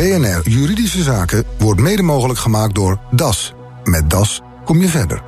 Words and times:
BNR 0.00 0.40
Juridische 0.48 1.02
Zaken 1.02 1.44
wordt 1.58 1.80
mede 1.80 2.02
mogelijk 2.02 2.38
gemaakt 2.38 2.74
door 2.74 2.98
DAS. 3.10 3.52
Met 3.84 4.10
DAS 4.10 4.40
kom 4.64 4.80
je 4.80 4.88
verder. 4.88 5.22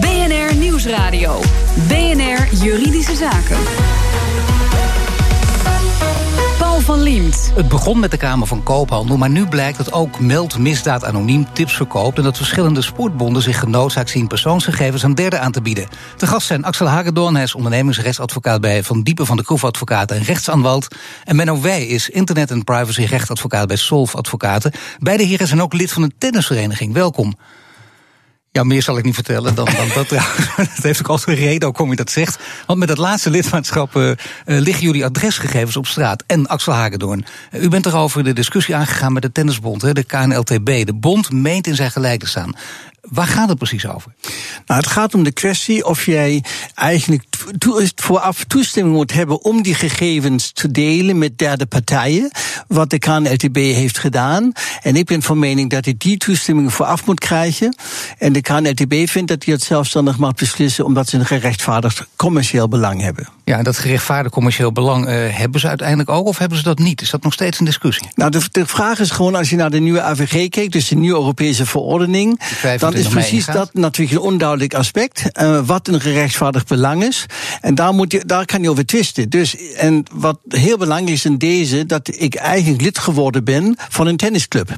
BNR 0.00 0.56
Nieuwsradio. 0.56 1.40
BNR 1.88 2.64
Juridische 2.64 3.16
Zaken. 3.16 3.56
Het 7.54 7.68
begon 7.68 8.00
met 8.00 8.10
de 8.10 8.16
Kamer 8.16 8.46
van 8.46 8.62
Koophandel, 8.62 9.16
maar 9.16 9.30
nu 9.30 9.46
blijkt 9.46 9.76
dat 9.76 9.92
ook 9.92 10.20
Meld 10.20 10.58
Misdaad 10.58 11.04
Anoniem 11.04 11.46
tips 11.52 11.76
verkoopt 11.76 12.18
en 12.18 12.24
dat 12.24 12.36
verschillende 12.36 12.82
sportbonden 12.82 13.42
zich 13.42 13.58
genoodzaakt 13.58 14.10
zien 14.10 14.26
persoonsgegevens 14.26 15.04
aan 15.04 15.14
derden 15.14 15.40
aan 15.40 15.52
te 15.52 15.62
bieden. 15.62 15.88
De 16.16 16.26
gast 16.26 16.46
zijn 16.46 16.64
Axel 16.64 16.86
Hagedorn, 16.86 17.34
hij 17.34 17.44
is 17.44 17.54
ondernemingsrechtsadvocaat 17.54 18.60
bij 18.60 18.82
Van 18.82 19.02
Diepen 19.02 19.26
van 19.26 19.36
de 19.36 19.44
Kroef 19.44 19.64
Advocaten 19.64 20.16
en 20.16 20.22
rechtsaanwalt. 20.22 20.88
En 21.24 21.36
Menno 21.36 21.60
Wij 21.60 21.86
is 21.86 22.08
internet- 22.08 22.50
en 22.50 22.64
privacyrechtadvocaat 22.64 23.66
bij 23.66 23.76
Solf 23.76 24.14
Advocaten. 24.14 24.72
Beide 24.98 25.24
heren 25.24 25.46
zijn 25.46 25.62
ook 25.62 25.72
lid 25.72 25.92
van 25.92 26.02
een 26.02 26.14
tennisvereniging. 26.18 26.92
Welkom. 26.92 27.34
Ja, 28.52 28.62
meer 28.64 28.82
zal 28.82 28.98
ik 28.98 29.04
niet 29.04 29.14
vertellen 29.14 29.54
dan, 29.54 29.64
dan 29.64 29.88
dat. 29.94 30.08
Dat 30.56 30.82
heeft 30.82 30.98
ook 30.98 31.08
altijd 31.08 31.38
een 31.38 31.44
reden, 31.44 31.68
ook 31.68 31.74
kom 31.74 31.90
je 31.90 31.96
dat 31.96 32.10
zegt. 32.10 32.38
Want 32.66 32.78
met 32.78 32.88
dat 32.88 32.98
laatste 32.98 33.30
lidmaatschap 33.30 33.96
uh, 33.96 34.12
liggen 34.44 34.84
jullie 34.84 35.04
adresgegevens 35.04 35.76
op 35.76 35.86
straat. 35.86 36.24
En 36.26 36.46
Axel 36.46 36.72
Hagedorn, 36.72 37.24
uh, 37.52 37.62
u 37.62 37.68
bent 37.68 37.86
erover 37.86 38.24
de 38.24 38.32
discussie 38.32 38.76
aangegaan 38.76 39.12
met 39.12 39.22
de 39.22 39.32
tennisbond, 39.32 39.82
hè, 39.82 39.92
de 39.92 40.04
KNLTB. 40.04 40.86
De 40.86 40.94
bond 40.94 41.30
meent 41.30 41.66
in 41.66 41.74
zijn 41.74 41.90
gelijk 41.90 42.20
te 42.20 42.26
staan. 42.26 42.54
Waar 43.08 43.26
gaat 43.26 43.48
het 43.48 43.58
precies 43.58 43.86
over? 43.86 44.14
Nou, 44.66 44.80
het 44.80 44.90
gaat 44.90 45.14
om 45.14 45.22
de 45.22 45.32
kwestie 45.32 45.86
of 45.86 46.06
jij 46.06 46.44
eigenlijk 46.74 47.24
vooraf 47.94 48.44
toestemming 48.44 48.96
moet 48.96 49.12
hebben 49.12 49.42
om 49.42 49.62
die 49.62 49.74
gegevens 49.74 50.52
te 50.52 50.70
delen 50.70 51.18
met 51.18 51.38
derde 51.38 51.66
partijen. 51.66 52.30
Wat 52.68 52.90
de 52.90 52.98
KNLTB 52.98 53.56
heeft 53.56 53.98
gedaan. 53.98 54.52
En 54.82 54.96
ik 54.96 55.06
ben 55.06 55.22
van 55.22 55.38
mening 55.38 55.70
dat 55.70 55.84
hij 55.84 55.94
die 55.98 56.16
toestemming 56.16 56.72
vooraf 56.72 57.06
moet 57.06 57.20
krijgen. 57.20 57.76
En 58.18 58.32
de 58.32 58.40
KNLTB 58.40 59.08
vindt 59.08 59.28
dat 59.28 59.44
hij 59.44 59.54
het 59.54 59.62
zelfstandig 59.62 60.18
mag 60.18 60.34
beslissen 60.34 60.84
omdat 60.84 61.08
ze 61.08 61.18
een 61.18 61.26
gerechtvaardigd 61.26 62.06
commercieel 62.16 62.68
belang 62.68 63.00
hebben. 63.00 63.28
Ja, 63.44 63.58
en 63.58 63.64
dat 63.64 63.78
gerechtvaardigd 63.78 64.34
commercieel 64.34 64.72
belang 64.72 65.08
uh, 65.08 65.12
hebben 65.30 65.60
ze 65.60 65.68
uiteindelijk 65.68 66.08
ook 66.08 66.26
of 66.26 66.38
hebben 66.38 66.58
ze 66.58 66.64
dat 66.64 66.78
niet? 66.78 67.00
Is 67.00 67.10
dat 67.10 67.22
nog 67.22 67.32
steeds 67.32 67.58
een 67.58 67.64
discussie? 67.64 68.08
Nou, 68.14 68.30
de, 68.30 68.40
de 68.50 68.66
vraag 68.66 68.98
is 68.98 69.10
gewoon 69.10 69.34
als 69.34 69.50
je 69.50 69.56
naar 69.56 69.70
de 69.70 69.80
nieuwe 69.80 70.02
AVG 70.02 70.48
kijkt, 70.48 70.72
dus 70.72 70.88
de 70.88 70.96
nieuwe 70.96 71.18
Europese 71.18 71.66
verordening, 71.66 72.40
dan 72.78 72.94
is 72.94 73.08
precies 73.08 73.46
dat 73.46 73.74
natuurlijk 73.74 74.16
een 74.16 74.24
onduidelijk 74.24 74.74
aspect. 74.74 75.24
Uh, 75.40 75.60
wat 75.66 75.88
een 75.88 76.00
gerechtvaardigd 76.00 76.68
belang 76.68 77.04
is. 77.04 77.26
En 77.60 77.74
daar, 77.74 77.92
moet 77.92 78.12
je, 78.12 78.24
daar 78.26 78.44
kan 78.44 78.62
je 78.62 78.70
over 78.70 78.86
twisten. 78.86 79.28
Dus, 79.28 79.56
en 79.56 80.04
wat 80.12 80.38
heel 80.48 80.78
belangrijk 80.78 81.12
is 81.12 81.24
in 81.24 81.38
deze, 81.38 81.86
dat 81.86 82.10
ik 82.16 82.34
eigenlijk 82.34 82.82
lid 82.82 82.98
geworden 82.98 83.44
ben 83.44 83.76
van 83.88 84.06
een 84.06 84.16
tennisclub. 84.16 84.76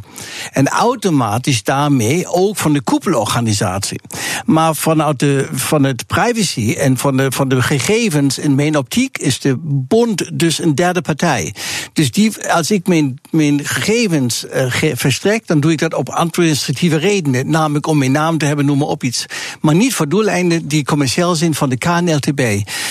En 0.52 0.68
automatisch 0.68 1.62
daarmee 1.62 2.26
ook 2.26 2.56
van 2.56 2.72
de 2.72 2.80
koepelorganisatie. 2.80 4.00
Maar 4.44 4.74
vanuit 4.74 5.18
de, 5.18 5.48
van 5.52 5.84
het 5.84 6.06
privacy 6.06 6.74
en 6.78 6.96
van 6.96 7.16
de, 7.16 7.32
van 7.32 7.48
de 7.48 7.62
gegevens 7.62 8.38
in 8.38 8.53
mijn 8.54 8.76
optiek 8.76 9.18
is 9.18 9.40
de 9.40 9.56
bond 9.62 10.38
dus 10.38 10.58
een 10.58 10.74
derde 10.74 11.00
partij. 11.00 11.54
Dus 11.92 12.10
die, 12.10 12.48
als 12.48 12.70
ik 12.70 12.86
mijn, 12.86 13.20
mijn 13.30 13.64
gegevens 13.64 14.44
uh, 14.54 14.92
verstrek, 14.94 15.46
dan 15.46 15.60
doe 15.60 15.72
ik 15.72 15.78
dat 15.78 15.94
op 15.94 16.08
administratieve 16.08 16.96
redenen. 16.96 17.50
Namelijk 17.50 17.86
om 17.86 17.98
mijn 17.98 18.12
naam 18.12 18.38
te 18.38 18.44
hebben, 18.44 18.66
noem 18.66 18.78
maar 18.78 18.88
op 18.88 19.02
iets. 19.02 19.26
Maar 19.60 19.74
niet 19.74 19.94
voor 19.94 20.08
doeleinden 20.08 20.68
die 20.68 20.84
commercieel 20.84 21.34
zijn 21.34 21.54
van 21.54 21.68
de 21.68 21.78
KNLTB. 21.78 22.40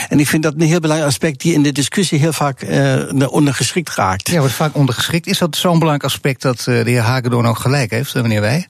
En 0.09 0.20
ik 0.20 0.28
vind 0.28 0.44
dat 0.44 0.53
een 0.53 0.61
heel 0.61 0.80
belangrijk 0.80 1.11
aspect 1.11 1.42
die 1.42 1.53
in 1.53 1.64
de 1.64 1.72
discussie 1.72 2.20
heel 2.20 2.33
vaak 2.33 2.64
uh, 2.64 3.31
ondergeschikt 3.33 3.95
raakt. 3.95 4.30
Ja, 4.30 4.39
wordt 4.39 4.53
vaak 4.53 4.75
ondergeschikt. 4.75 5.27
Is 5.27 5.38
dat 5.38 5.55
zo'n 5.55 5.80
belangrijk 5.80 6.03
aspect 6.03 6.42
dat 6.42 6.59
uh, 6.59 6.83
de 6.83 6.89
heer 6.89 7.02
Hagedorn 7.02 7.45
ook 7.45 7.59
gelijk 7.59 7.92
heeft, 7.92 8.14
meneer 8.14 8.42
Wij? 8.42 8.67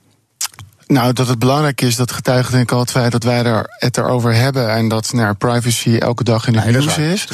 Nou, 0.94 1.14
dat 1.14 1.28
het 1.28 1.40
belangrijk 1.40 1.82
is, 1.82 1.96
dat 1.96 2.12
getuigt 2.12 2.52
denk 2.52 2.64
ik 2.64 2.72
al 2.72 2.80
het 2.80 2.92
feit 2.92 3.12
dat 3.12 3.24
wij 3.24 3.44
er, 3.44 3.66
het 3.70 3.98
erover 3.98 4.34
hebben 4.34 4.70
en 4.70 4.88
dat 4.88 5.14
naar 5.14 5.36
privacy 5.36 5.96
elke 5.98 6.24
dag 6.24 6.48
in 6.48 6.56
het 6.56 6.66
nee, 6.66 6.78
nieuws 6.78 6.98
is. 6.98 7.28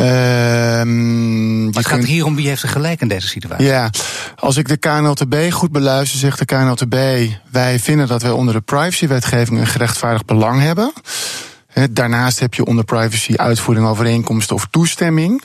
Um, 0.00 1.64
maar 1.64 1.74
het 1.74 1.86
gaat 1.86 2.04
hier 2.04 2.24
om 2.24 2.34
wie 2.34 2.48
heeft 2.48 2.62
er 2.62 2.68
gelijk 2.68 3.00
in 3.00 3.08
deze 3.08 3.28
situatie. 3.28 3.66
Ja, 3.66 3.90
als 4.36 4.56
ik 4.56 4.68
de 4.68 4.76
KNLTB 4.76 5.50
goed 5.50 5.72
beluister, 5.72 6.18
zegt 6.18 6.38
de 6.38 6.44
KNLTB: 6.44 6.94
wij 7.50 7.78
vinden 7.78 8.06
dat 8.06 8.22
wij 8.22 8.30
onder 8.30 8.54
de 8.54 8.60
privacywetgeving 8.60 9.58
een 9.58 9.66
gerechtvaardigd 9.66 10.26
belang 10.26 10.60
hebben. 10.60 10.92
Daarnaast 11.90 12.38
heb 12.38 12.54
je 12.54 12.64
onder 12.64 12.84
privacy 12.84 13.34
uitvoering 13.36 13.86
overeenkomsten 13.86 14.56
of 14.56 14.66
toestemming. 14.70 15.42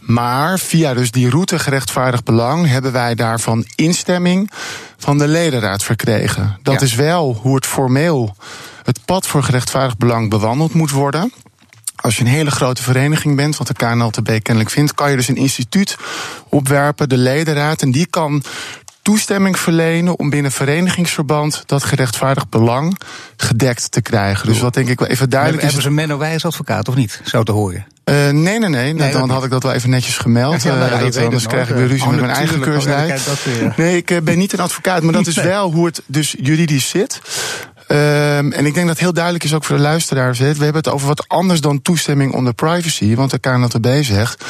Maar 0.00 0.58
via 0.58 0.94
dus 0.94 1.10
die 1.10 1.30
route 1.30 1.58
gerechtvaardigd 1.58 2.24
belang 2.24 2.66
hebben 2.66 2.92
wij 2.92 3.14
daarvan 3.14 3.64
instemming 3.74 4.50
van 4.96 5.18
de 5.18 5.28
ledenraad 5.28 5.82
verkregen. 5.82 6.58
Dat 6.62 6.74
ja. 6.74 6.80
is 6.80 6.94
wel 6.94 7.38
hoe 7.42 7.54
het 7.54 7.66
formeel 7.66 8.36
het 8.82 9.04
pad 9.04 9.26
voor 9.26 9.42
gerechtvaardigd 9.42 9.98
belang 9.98 10.30
bewandeld 10.30 10.74
moet 10.74 10.90
worden. 10.90 11.32
Als 11.96 12.16
je 12.16 12.20
een 12.24 12.30
hele 12.30 12.50
grote 12.50 12.82
vereniging 12.82 13.36
bent, 13.36 13.56
wat 13.56 13.66
de 13.66 13.74
KNLTB 13.74 14.42
kennelijk 14.42 14.70
vindt, 14.70 14.94
kan 14.94 15.10
je 15.10 15.16
dus 15.16 15.28
een 15.28 15.36
instituut 15.36 15.96
opwerpen, 16.48 17.08
de 17.08 17.16
ledenraad, 17.16 17.82
en 17.82 17.90
die 17.90 18.06
kan 18.06 18.42
toestemming 19.02 19.58
verlenen 19.58 20.18
om 20.18 20.30
binnen 20.30 20.52
verenigingsverband 20.52 21.62
dat 21.66 21.84
gerechtvaardigd 21.84 22.48
belang 22.50 23.00
gedekt 23.36 23.90
te 23.90 24.02
krijgen. 24.02 24.46
Dus 24.46 24.60
wat 24.60 24.74
denk 24.74 24.88
ik 24.88 24.98
wel 24.98 25.08
even 25.08 25.30
duidelijk 25.30 25.62
hebben, 25.62 25.78
is. 25.78 25.84
Hebben 25.84 26.02
ze 26.02 26.08
Menno 26.08 26.24
Wij 26.24 26.32
als 26.32 26.44
advocaat 26.44 26.88
of 26.88 26.94
niet? 26.94 27.20
Zo 27.24 27.42
te 27.42 27.52
horen. 27.52 27.86
Uh, 28.04 28.16
nee, 28.16 28.58
nee, 28.58 28.68
nee. 28.68 28.94
nee 28.94 29.12
dan 29.12 29.30
had 29.30 29.44
ik 29.44 29.50
dat 29.50 29.62
wel 29.62 29.72
even 29.72 29.90
netjes 29.90 30.18
gemeld. 30.18 30.62
Ja, 30.62 30.74
nou, 30.74 30.90
ja, 30.90 30.96
uh, 30.96 31.02
dat, 31.02 31.16
anders 31.16 31.46
krijg 31.46 31.68
ik 31.68 31.74
weer 31.74 31.86
ruzie 31.86 32.04
oh, 32.04 32.10
met 32.10 32.20
mijn 32.20 32.32
eigen 32.32 32.60
keursdijk. 32.60 33.20
Nee, 33.76 33.96
ik 33.96 34.24
ben 34.24 34.38
niet 34.38 34.52
een 34.52 34.60
advocaat, 34.60 35.02
maar 35.02 35.12
dat 35.12 35.26
is 35.26 35.36
wel 35.36 35.72
hoe 35.72 35.86
het 35.86 36.02
dus 36.06 36.34
juridisch 36.40 36.88
zit. 36.88 37.20
Um, 37.88 38.52
en 38.52 38.66
ik 38.66 38.74
denk 38.74 38.86
dat 38.86 38.98
heel 38.98 39.12
duidelijk 39.12 39.44
is 39.44 39.54
ook 39.54 39.64
voor 39.64 39.76
de 39.76 39.82
luisteraars. 39.82 40.38
We 40.38 40.44
hebben 40.44 40.74
het 40.74 40.88
over 40.88 41.06
wat 41.06 41.28
anders 41.28 41.60
dan 41.60 41.82
toestemming 41.82 42.32
onder 42.32 42.54
privacy. 42.54 43.14
Want 43.14 43.30
de 43.30 43.38
KNLTB 43.38 44.02
zegt. 44.02 44.44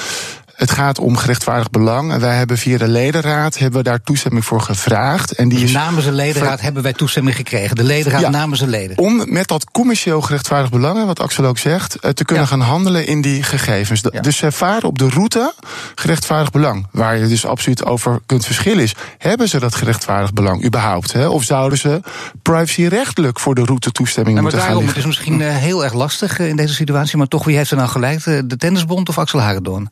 Het 0.60 0.71
gaat 0.71 0.98
om 0.98 1.16
gerechtvaardigd 1.16 1.71
belang. 1.71 2.12
En 2.12 2.21
wij 2.21 2.37
hebben 2.37 2.59
via 2.59 2.78
de 2.78 2.88
ledenraad 2.88 3.59
hebben 3.59 3.82
we 3.82 3.88
daar 3.88 4.03
toestemming 4.03 4.44
voor 4.44 4.60
gevraagd. 4.60 5.32
En 5.32 5.48
die 5.48 5.59
dus 5.59 5.69
is 5.69 5.75
namens 5.75 6.04
de 6.04 6.12
ledenraad 6.12 6.60
hebben 6.60 6.82
wij 6.82 6.93
toestemming 6.93 7.37
gekregen. 7.37 7.76
De 7.76 7.84
ledenraad 7.84 8.21
ja, 8.21 8.28
namens 8.28 8.60
de 8.60 8.66
leden. 8.66 8.99
Om 8.99 9.25
met 9.26 9.49
dat 9.49 9.70
commercieel 9.70 10.20
gerechtvaardigd 10.20 10.72
belang, 10.72 11.06
wat 11.06 11.20
Axel 11.20 11.44
ook 11.44 11.59
zegt, 11.59 11.97
te 12.00 12.25
kunnen 12.25 12.44
ja. 12.44 12.50
gaan 12.50 12.60
handelen 12.60 13.06
in 13.06 13.20
die 13.20 13.43
gegevens. 13.43 14.03
Ja. 14.12 14.20
Dus 14.20 14.37
ze 14.37 14.53
varen 14.53 14.88
op 14.88 14.99
de 14.99 15.09
route 15.09 15.54
gerechtvaardigd 15.94 16.53
belang. 16.53 16.87
Waar 16.91 17.19
je 17.19 17.26
dus 17.26 17.47
absoluut 17.47 17.84
over 17.84 18.20
kunt 18.26 18.44
verschillen 18.44 18.82
is. 18.82 18.94
Hebben 19.19 19.49
ze 19.49 19.59
dat 19.59 19.75
gerechtvaardigd 19.75 20.34
belang 20.34 20.65
überhaupt? 20.65 21.12
Hè? 21.12 21.28
Of 21.28 21.44
zouden 21.44 21.78
ze 21.78 22.00
privacyrechtelijk 22.43 23.41
voor 23.41 23.54
de 23.54 23.65
route 23.65 23.91
toestemming 23.91 24.41
moeten 24.41 24.59
daarom, 24.59 24.76
gaan 24.76 24.84
liggen? 24.84 25.03
Het 25.03 25.12
is 25.12 25.19
misschien 25.19 25.41
uh, 25.41 25.56
heel 25.56 25.84
erg 25.84 25.93
lastig 25.93 26.38
uh, 26.38 26.49
in 26.49 26.56
deze 26.56 26.75
situatie. 26.75 27.16
Maar 27.16 27.28
toch, 27.28 27.44
wie 27.44 27.56
heeft 27.56 27.70
er 27.70 27.76
nou 27.76 27.88
gelijk? 27.88 28.25
De 28.25 28.56
Tennisbond 28.56 29.09
of 29.09 29.19
Axel 29.19 29.41
Hagedorn? 29.41 29.88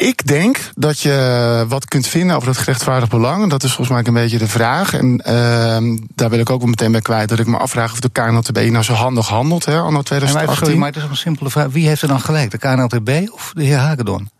Ik 0.00 0.26
denk 0.26 0.70
dat 0.74 1.00
je 1.00 1.64
wat 1.68 1.84
kunt 1.84 2.06
vinden 2.06 2.36
over 2.36 2.48
dat 2.48 2.56
gerechtvaardig 2.56 3.08
belang. 3.08 3.50
Dat 3.50 3.62
is 3.62 3.72
volgens 3.74 3.96
mij 3.96 4.06
een 4.06 4.22
beetje 4.22 4.38
de 4.38 4.48
vraag. 4.48 4.94
En 4.94 5.22
uh, 5.26 5.98
daar 6.14 6.30
wil 6.30 6.38
ik 6.38 6.50
ook 6.50 6.58
wel 6.58 6.68
meteen 6.68 6.92
bij 6.92 7.00
kwijt. 7.00 7.28
Dat 7.28 7.38
ik 7.38 7.46
me 7.46 7.56
afvraag 7.56 7.92
of 7.92 8.00
de 8.00 8.08
KNLTB 8.08 8.58
nou 8.58 8.84
zo 8.84 8.92
handig 8.92 9.28
handelt, 9.28 9.64
hè, 9.64 9.78
anno 9.78 10.02
2018. 10.02 10.56
Sorry, 10.56 10.78
maar 10.78 10.88
het 10.88 10.96
is 10.96 11.02
een 11.02 11.16
simpele 11.16 11.50
vraag. 11.50 11.66
Wie 11.66 11.88
heeft 11.88 12.02
er 12.02 12.08
dan 12.08 12.20
gelijk? 12.20 12.50
De 12.50 12.58
KNLTB 12.58 13.28
of 13.32 13.52
de 13.54 13.62
heer 13.62 13.76
Hagedorn? 13.76 14.30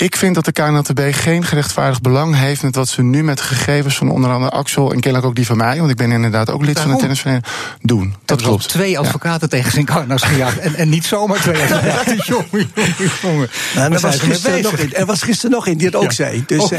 Ik 0.00 0.16
vind 0.16 0.34
dat 0.34 0.44
de 0.44 0.52
KNLTB 0.52 1.00
geen 1.10 1.44
gerechtvaardigd 1.44 2.02
belang 2.02 2.36
heeft 2.36 2.62
met 2.62 2.74
wat 2.74 2.88
ze 2.88 3.02
nu 3.02 3.22
met 3.22 3.40
gegevens 3.40 3.96
van 3.96 4.10
onder 4.10 4.30
andere 4.30 4.50
Axel 4.50 4.92
en 4.92 5.00
kennelijk 5.00 5.28
ook 5.28 5.34
die 5.34 5.46
van 5.46 5.56
mij, 5.56 5.78
want 5.78 5.90
ik 5.90 5.96
ben 5.96 6.12
inderdaad 6.12 6.50
ook 6.50 6.64
lid 6.64 6.74
Daarom. 6.74 6.92
van 6.92 6.92
de 6.92 7.00
tennisvereniging, 7.00 7.52
doen. 7.80 8.14
Dat 8.24 8.42
klopt. 8.42 8.68
Twee 8.68 8.98
advocaten 8.98 9.48
ja. 9.50 9.56
tegen 9.56 9.72
zijn 9.72 9.84
karnas 9.84 10.22
gejaagd 10.22 10.58
en, 10.58 10.74
en 10.74 10.88
niet 10.88 11.04
zomaar 11.04 11.40
twee 11.40 11.62
advocaten. 11.62 12.16
jongen, 12.26 12.46
jongen, 12.74 13.10
jongen. 13.22 13.48
Nou, 13.74 13.92
er, 13.92 14.00
was 14.00 14.18
gisteren 14.18 14.62
nog 14.62 14.78
in, 14.78 14.94
er 14.94 15.06
was 15.06 15.22
gisteren 15.22 15.50
nog 15.50 15.66
in 15.66 15.76
die 15.78 15.86
het 15.86 15.96
ook 15.96 16.02
ja. 16.02 16.10
zei. 16.10 16.44
Dus, 16.46 16.62
oh, 16.62 16.78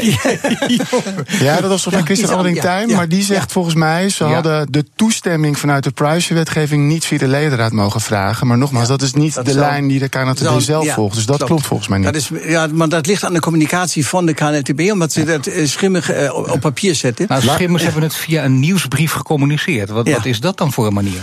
ja, 1.46 1.60
dat 1.60 1.70
was 1.70 1.82
volgens 1.82 1.94
mij 1.94 2.02
Christian 2.02 2.36
Alding 2.36 2.94
maar 2.94 3.08
die 3.08 3.22
zegt 3.22 3.52
volgens 3.52 3.74
mij, 3.74 4.08
ze 4.08 4.24
hadden 4.24 4.72
de 4.72 4.84
toestemming 4.96 5.58
vanuit 5.58 5.84
de 5.84 5.90
privacywetgeving 5.90 6.86
niet 6.86 7.04
via 7.04 7.18
de 7.18 7.28
ledenraad 7.28 7.72
mogen 7.72 8.00
vragen. 8.00 8.46
Maar 8.46 8.58
nogmaals, 8.58 8.88
dat 8.88 9.02
is 9.02 9.12
niet 9.12 9.34
dat 9.34 9.44
de 9.44 9.54
lijn 9.54 9.88
die 9.88 9.98
de 9.98 10.08
KNLTB 10.08 10.60
zelf 10.60 10.92
volgt. 10.92 11.14
Dus 11.14 11.26
dat 11.26 11.36
klopt. 11.36 11.50
klopt 11.50 11.66
volgens 11.66 11.88
mij 11.88 11.98
niet. 11.98 12.06
Dat 12.06 12.16
is, 12.16 12.30
ja, 12.44 12.66
maar 12.72 12.88
dat 12.88 13.08
ligt 13.10 13.24
aan 13.24 13.32
de 13.32 13.40
communicatie 13.40 14.06
van 14.06 14.26
de 14.26 14.34
KNTB, 14.34 14.90
omdat 14.92 15.12
ze 15.12 15.24
dat 15.24 15.46
uh, 15.46 15.66
schimmig 15.66 16.14
uh, 16.14 16.34
op, 16.34 16.50
op, 16.50 16.60
papier 16.60 16.94
zetten. 16.94 17.26
Nou, 17.28 17.42
schimmers 17.42 17.82
ja. 17.82 17.90
hebben 17.90 18.08
het 18.08 18.16
via 18.18 18.44
een 18.44 18.60
nieuwsbrief 18.60 19.12
gecommuniceerd. 19.12 19.90
Wat, 19.90 20.06
ja. 20.06 20.16
wat 20.16 20.24
is 20.24 20.40
dat 20.40 20.58
dan 20.58 20.72
voor 20.72 20.86
een 20.86 20.92
manier? 20.92 21.20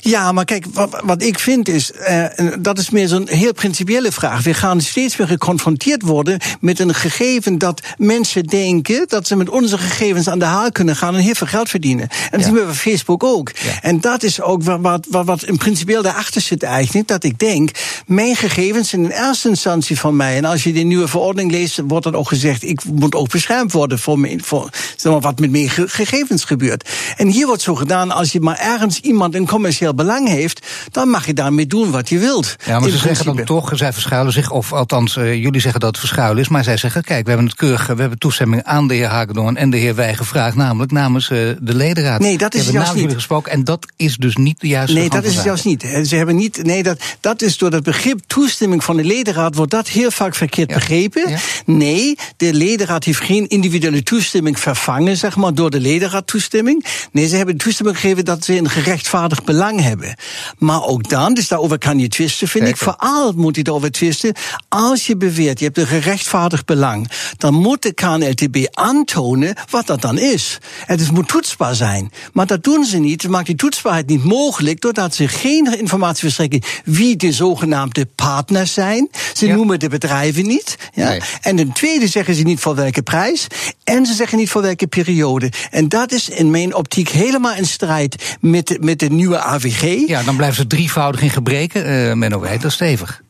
Ja, 0.00 0.32
maar 0.32 0.44
kijk, 0.44 0.66
wat, 0.72 1.00
wat 1.04 1.22
ik 1.22 1.38
vind 1.38 1.68
is, 1.68 1.92
uh, 2.10 2.24
dat 2.58 2.78
is 2.78 2.90
meer 2.90 3.08
zo'n 3.08 3.28
heel 3.28 3.52
principiële 3.52 4.12
vraag. 4.12 4.42
We 4.42 4.54
gaan 4.54 4.80
steeds 4.80 5.16
weer 5.16 5.26
geconfronteerd 5.26 6.02
worden 6.02 6.40
met 6.60 6.78
een 6.78 6.94
gegeven 6.94 7.58
dat 7.58 7.80
mensen 7.98 8.44
denken 8.44 9.04
dat 9.08 9.26
ze 9.26 9.36
met 9.36 9.48
onze 9.48 9.78
gegevens 9.78 10.28
aan 10.28 10.38
de 10.38 10.44
haal 10.44 10.72
kunnen 10.72 10.96
gaan 10.96 11.14
en 11.14 11.20
heel 11.20 11.34
veel 11.34 11.46
geld 11.46 11.68
verdienen. 11.68 12.08
En 12.08 12.38
dat 12.38 12.44
zien 12.44 12.54
we 12.54 12.64
bij 12.64 12.74
Facebook 12.74 13.24
ook. 13.24 13.50
En 13.82 14.00
dat 14.00 14.22
is 14.22 14.40
ook 14.40 14.62
wat, 14.62 15.06
wat, 15.10 15.24
wat 15.24 15.44
in 15.44 15.56
principieel 15.56 16.02
daarachter 16.02 16.40
zit 16.40 16.62
eigenlijk, 16.62 17.08
dat 17.08 17.24
ik 17.24 17.38
denk, 17.38 17.70
mijn 18.06 18.36
gegevens 18.36 18.88
zijn 18.88 19.04
in 19.04 19.10
eerste 19.10 19.48
instantie 19.48 19.98
van 19.98 20.16
mij. 20.16 20.36
En 20.36 20.44
als 20.44 20.62
je 20.62 20.72
de 20.72 20.80
nieuwe 20.80 21.08
verordening 21.08 21.50
leest, 21.50 21.80
wordt 21.86 22.04
dat 22.04 22.14
ook 22.14 22.28
gezegd, 22.28 22.62
ik 22.62 22.84
moet 22.84 23.14
ook 23.14 23.30
beschermd 23.30 23.72
worden 23.72 23.98
voor, 23.98 24.18
me, 24.18 24.38
voor 24.42 24.70
zeg 24.96 25.12
maar, 25.12 25.20
wat 25.20 25.38
met 25.38 25.50
mijn 25.50 25.70
gegevens 25.70 26.44
gebeurt. 26.44 26.88
En 27.16 27.28
hier 27.28 27.46
wordt 27.46 27.62
zo 27.62 27.74
gedaan, 27.74 28.10
als 28.10 28.32
je 28.32 28.40
maar 28.40 28.58
ergens 28.58 29.00
iemand 29.00 29.34
een 29.34 29.46
commercieel 29.66 29.94
belang 29.94 30.28
heeft, 30.28 30.66
dan 30.90 31.08
mag 31.08 31.26
je 31.26 31.34
daarmee 31.34 31.66
doen 31.66 31.90
wat 31.90 32.08
je 32.08 32.18
wilt. 32.18 32.56
Ja, 32.64 32.80
maar 32.80 32.90
ze 32.90 32.98
zeggen 32.98 33.24
dan 33.24 33.44
toch, 33.44 33.70
zij 33.74 33.92
verschuilen 33.92 34.32
zich, 34.32 34.50
of 34.50 34.72
althans, 34.72 35.16
uh, 35.16 35.34
jullie 35.34 35.60
zeggen 35.60 35.80
dat 35.80 35.88
het 35.88 35.98
verschuilen 35.98 36.42
is, 36.42 36.48
maar 36.48 36.64
zij 36.64 36.76
zeggen, 36.76 37.02
kijk, 37.02 37.22
we 37.22 37.28
hebben 37.28 37.48
het 37.48 37.56
keurig, 37.56 37.86
we 37.86 38.00
hebben 38.00 38.18
toestemming 38.18 38.62
aan 38.62 38.88
de 38.88 38.94
heer 38.94 39.06
Hagedorn 39.06 39.56
en 39.56 39.70
de 39.70 39.76
heer 39.76 39.94
Wij 39.94 40.14
gevraagd, 40.14 40.56
namelijk 40.56 40.92
namens 40.92 41.30
uh, 41.30 41.38
de 41.60 41.74
ledenraad. 41.74 42.20
Nee, 42.20 42.38
dat 42.38 42.54
is 42.54 42.68
juist 42.68 42.92
niet. 42.92 43.00
jullie 43.00 43.14
gesproken 43.14 43.52
en 43.52 43.64
dat 43.64 43.86
is 43.96 44.16
dus 44.16 44.36
niet 44.36 44.60
de 44.60 44.68
juiste 44.68 44.96
Nee, 44.96 45.08
dat 45.08 45.24
is 45.24 45.34
het 45.34 45.44
juist 45.44 45.64
niet. 45.64 45.82
Ze 46.02 46.16
hebben 46.16 46.36
niet, 46.36 46.62
nee, 46.62 46.82
dat, 46.82 47.00
dat 47.20 47.42
is 47.42 47.58
door 47.58 47.70
het 47.70 47.82
begrip 47.82 48.20
toestemming 48.26 48.84
van 48.84 48.96
de 48.96 49.04
ledenraad 49.04 49.54
wordt 49.54 49.70
dat 49.70 49.88
heel 49.88 50.10
vaak 50.10 50.34
verkeerd 50.34 50.72
begrepen. 50.72 51.30
Ja. 51.30 51.38
Nee, 51.64 52.18
de 52.36 52.54
ledenraad 52.54 53.04
heeft 53.04 53.20
geen 53.20 53.48
individuele 53.48 54.02
toestemming 54.02 54.58
vervangen, 54.58 55.16
zeg 55.16 55.36
maar, 55.36 55.54
door 55.54 55.70
de 55.70 55.80
ledenraad 55.80 56.26
toestemming. 56.26 56.84
Nee, 57.12 57.28
ze 57.28 57.36
hebben 57.36 57.56
toestemming 57.56 58.00
gegeven 58.00 58.24
dat 58.24 58.44
ze 58.44 58.56
een 58.56 58.70
gerechtvaardigd 58.70 59.44
belang 59.56 59.80
hebben. 59.80 60.14
Maar 60.58 60.84
ook 60.84 61.08
dan, 61.08 61.34
dus 61.34 61.48
daarover 61.48 61.78
kan 61.78 61.98
je 61.98 62.08
twisten, 62.08 62.48
vind 62.48 62.68
ik. 62.68 62.76
Vooral 62.76 63.32
moet 63.32 63.56
je 63.56 63.62
erover 63.66 63.90
twisten. 63.90 64.34
Als 64.68 65.06
je 65.06 65.16
beweert, 65.16 65.58
je 65.58 65.64
hebt 65.64 65.78
een 65.78 65.86
gerechtvaardigd 65.86 66.66
belang, 66.66 67.10
dan 67.36 67.54
moet 67.54 67.82
de 67.82 67.92
KNLTB 67.92 68.66
aantonen 68.70 69.56
wat 69.70 69.86
dat 69.86 70.00
dan 70.00 70.18
is. 70.18 70.58
Het 70.86 71.00
is, 71.00 71.10
moet 71.10 71.28
toetsbaar 71.28 71.74
zijn. 71.74 72.12
Maar 72.32 72.46
dat 72.46 72.64
doen 72.64 72.84
ze 72.84 72.98
niet. 72.98 73.22
Ze 73.22 73.28
maakt 73.28 73.46
die 73.46 73.54
toetsbaarheid 73.54 74.08
niet 74.08 74.24
mogelijk 74.24 74.80
doordat 74.80 75.14
ze 75.14 75.28
geen 75.28 75.78
informatie 75.78 76.20
verstrekken 76.20 76.62
wie 76.84 77.16
de 77.16 77.32
zogenaamde 77.32 78.06
partners 78.14 78.72
zijn. 78.72 79.10
Ze 79.34 79.46
noemen 79.46 79.78
de 79.78 79.88
bedrijven 79.88 80.46
niet. 80.46 80.76
Ja. 80.94 81.08
Nee. 81.08 81.20
En 81.40 81.56
ten 81.56 81.72
tweede 81.72 82.08
zeggen 82.08 82.34
ze 82.34 82.42
niet 82.42 82.60
voor 82.60 82.74
welke 82.74 83.02
prijs. 83.02 83.46
En 83.84 84.06
ze 84.06 84.14
zeggen 84.14 84.38
niet 84.38 84.50
voor 84.50 84.62
welke 84.62 84.86
periode. 84.86 85.52
En 85.70 85.88
dat 85.88 86.12
is 86.12 86.28
in 86.28 86.50
mijn 86.50 86.74
optiek 86.74 87.08
helemaal 87.08 87.54
in 87.54 87.66
strijd 87.66 88.36
met, 88.40 88.76
met 88.80 88.98
de 88.98 89.10
nieuwe 89.10 89.38
AVG. 89.46 90.08
Ja, 90.08 90.22
dan 90.22 90.36
blijven 90.36 90.56
ze 90.56 90.66
drievoudig 90.66 91.22
in 91.22 91.30
gebreken. 91.30 91.90
Uh, 91.90 92.12
Menno 92.12 92.40
Wijd, 92.40 92.62
dat 92.62 92.72
stevig. 92.72 93.24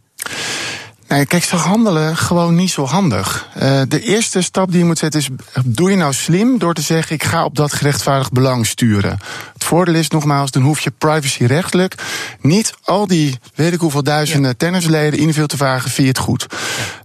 Nee, 1.09 1.27
kijk, 1.27 1.45
ze 1.45 1.57
handelen 1.57 2.17
gewoon 2.17 2.55
niet 2.55 2.71
zo 2.71 2.85
handig. 2.85 3.49
Uh, 3.57 3.81
de 3.89 4.01
eerste 4.01 4.43
stap 4.43 4.71
die 4.71 4.79
je 4.79 4.85
moet 4.85 4.99
zetten 4.99 5.21
is: 5.21 5.29
doe 5.65 5.91
je 5.91 5.97
nou 5.97 6.13
slim 6.13 6.59
door 6.59 6.75
te 6.75 6.83
zeggen: 6.83 7.15
ik 7.15 7.25
ga 7.25 7.45
op 7.45 7.57
dat 7.57 7.73
gerechtvaardigd 7.73 8.33
belang 8.33 8.67
sturen. 8.67 9.19
Het 9.53 9.65
voordeel 9.65 9.95
is 9.95 10.09
nogmaals: 10.09 10.51
dan 10.51 10.63
hoef 10.63 10.81
je 10.81 10.93
privacyrechtelijk 10.99 11.95
niet 12.41 12.75
al 12.85 13.07
die 13.07 13.39
weet 13.55 13.73
ik 13.73 13.81
hoeveel 13.81 14.03
duizenden 14.03 14.51
ja. 14.51 14.57
tennisleden 14.57 15.19
individueel 15.19 15.47
te 15.47 15.57
vragen: 15.57 16.03
je 16.03 16.09
het 16.09 16.19
goed? 16.19 16.47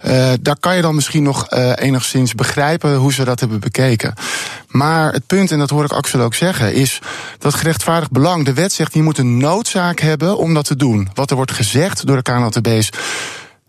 Uh, 0.06 0.32
daar 0.42 0.60
kan 0.60 0.76
je 0.76 0.82
dan 0.82 0.96
misschien 0.96 1.24
nog 1.24 1.54
uh, 1.54 1.72
enigszins 1.76 2.36
begrijpen 2.36 2.96
hoe 2.96 3.14
ze 3.14 3.24
dat 3.24 3.40
hebben 3.40 3.60
bekeken. 3.60 4.14
Maar 4.68 5.14
het 5.14 5.28
punt, 5.28 5.52
en 5.52 5.60
dat 5.60 5.70
hoor 5.70 5.84
ik 5.84 5.92
Axel 5.92 6.22
ook 6.22 6.36
zeggen, 6.36 6.74
is 6.74 7.00
dat 7.38 7.54
gerechtvaardigd 7.54 8.12
belang. 8.12 8.46
De 8.46 8.54
wet 8.54 8.74
zegt: 8.74 8.94
je 8.94 9.04
moet 9.04 9.18
een 9.18 9.38
noodzaak 9.38 10.00
hebben 10.00 10.38
om 10.38 10.54
dat 10.54 10.66
te 10.66 10.76
doen. 10.76 11.10
Wat 11.14 11.30
er 11.30 11.36
wordt 11.36 11.52
gezegd 11.52 12.06
door 12.06 12.16
de 12.16 12.22
KNLTB's. 12.22 12.90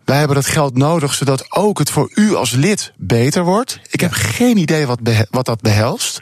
Wij 0.05 0.17
hebben 0.17 0.35
dat 0.35 0.45
geld 0.45 0.77
nodig 0.77 1.13
zodat 1.13 1.45
ook 1.49 1.79
het 1.79 1.89
voor 1.89 2.11
u 2.13 2.35
als 2.35 2.51
lid 2.51 2.91
beter 2.97 3.43
wordt. 3.43 3.79
Ik 3.89 3.99
heb 3.99 4.11
geen 4.13 4.57
idee 4.57 4.87
wat, 4.87 4.99
wat 5.29 5.45
dat 5.45 5.61
behelst. 5.61 6.19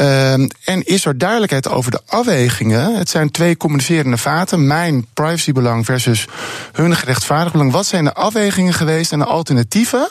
Um, 0.00 0.48
en 0.64 0.82
is 0.86 1.04
er 1.04 1.18
duidelijkheid 1.18 1.68
over 1.68 1.90
de 1.90 2.00
afwegingen? 2.06 2.98
Het 2.98 3.08
zijn 3.08 3.30
twee 3.30 3.56
communicerende 3.56 4.16
vaten. 4.16 4.66
Mijn 4.66 5.06
privacybelang 5.14 5.84
versus 5.84 6.26
hun 6.72 6.96
gerechtvaardigd 6.96 7.52
belang. 7.52 7.72
Wat 7.72 7.86
zijn 7.86 8.04
de 8.04 8.14
afwegingen 8.14 8.74
geweest 8.74 9.12
en 9.12 9.18
de 9.18 9.24
alternatieven 9.24 10.10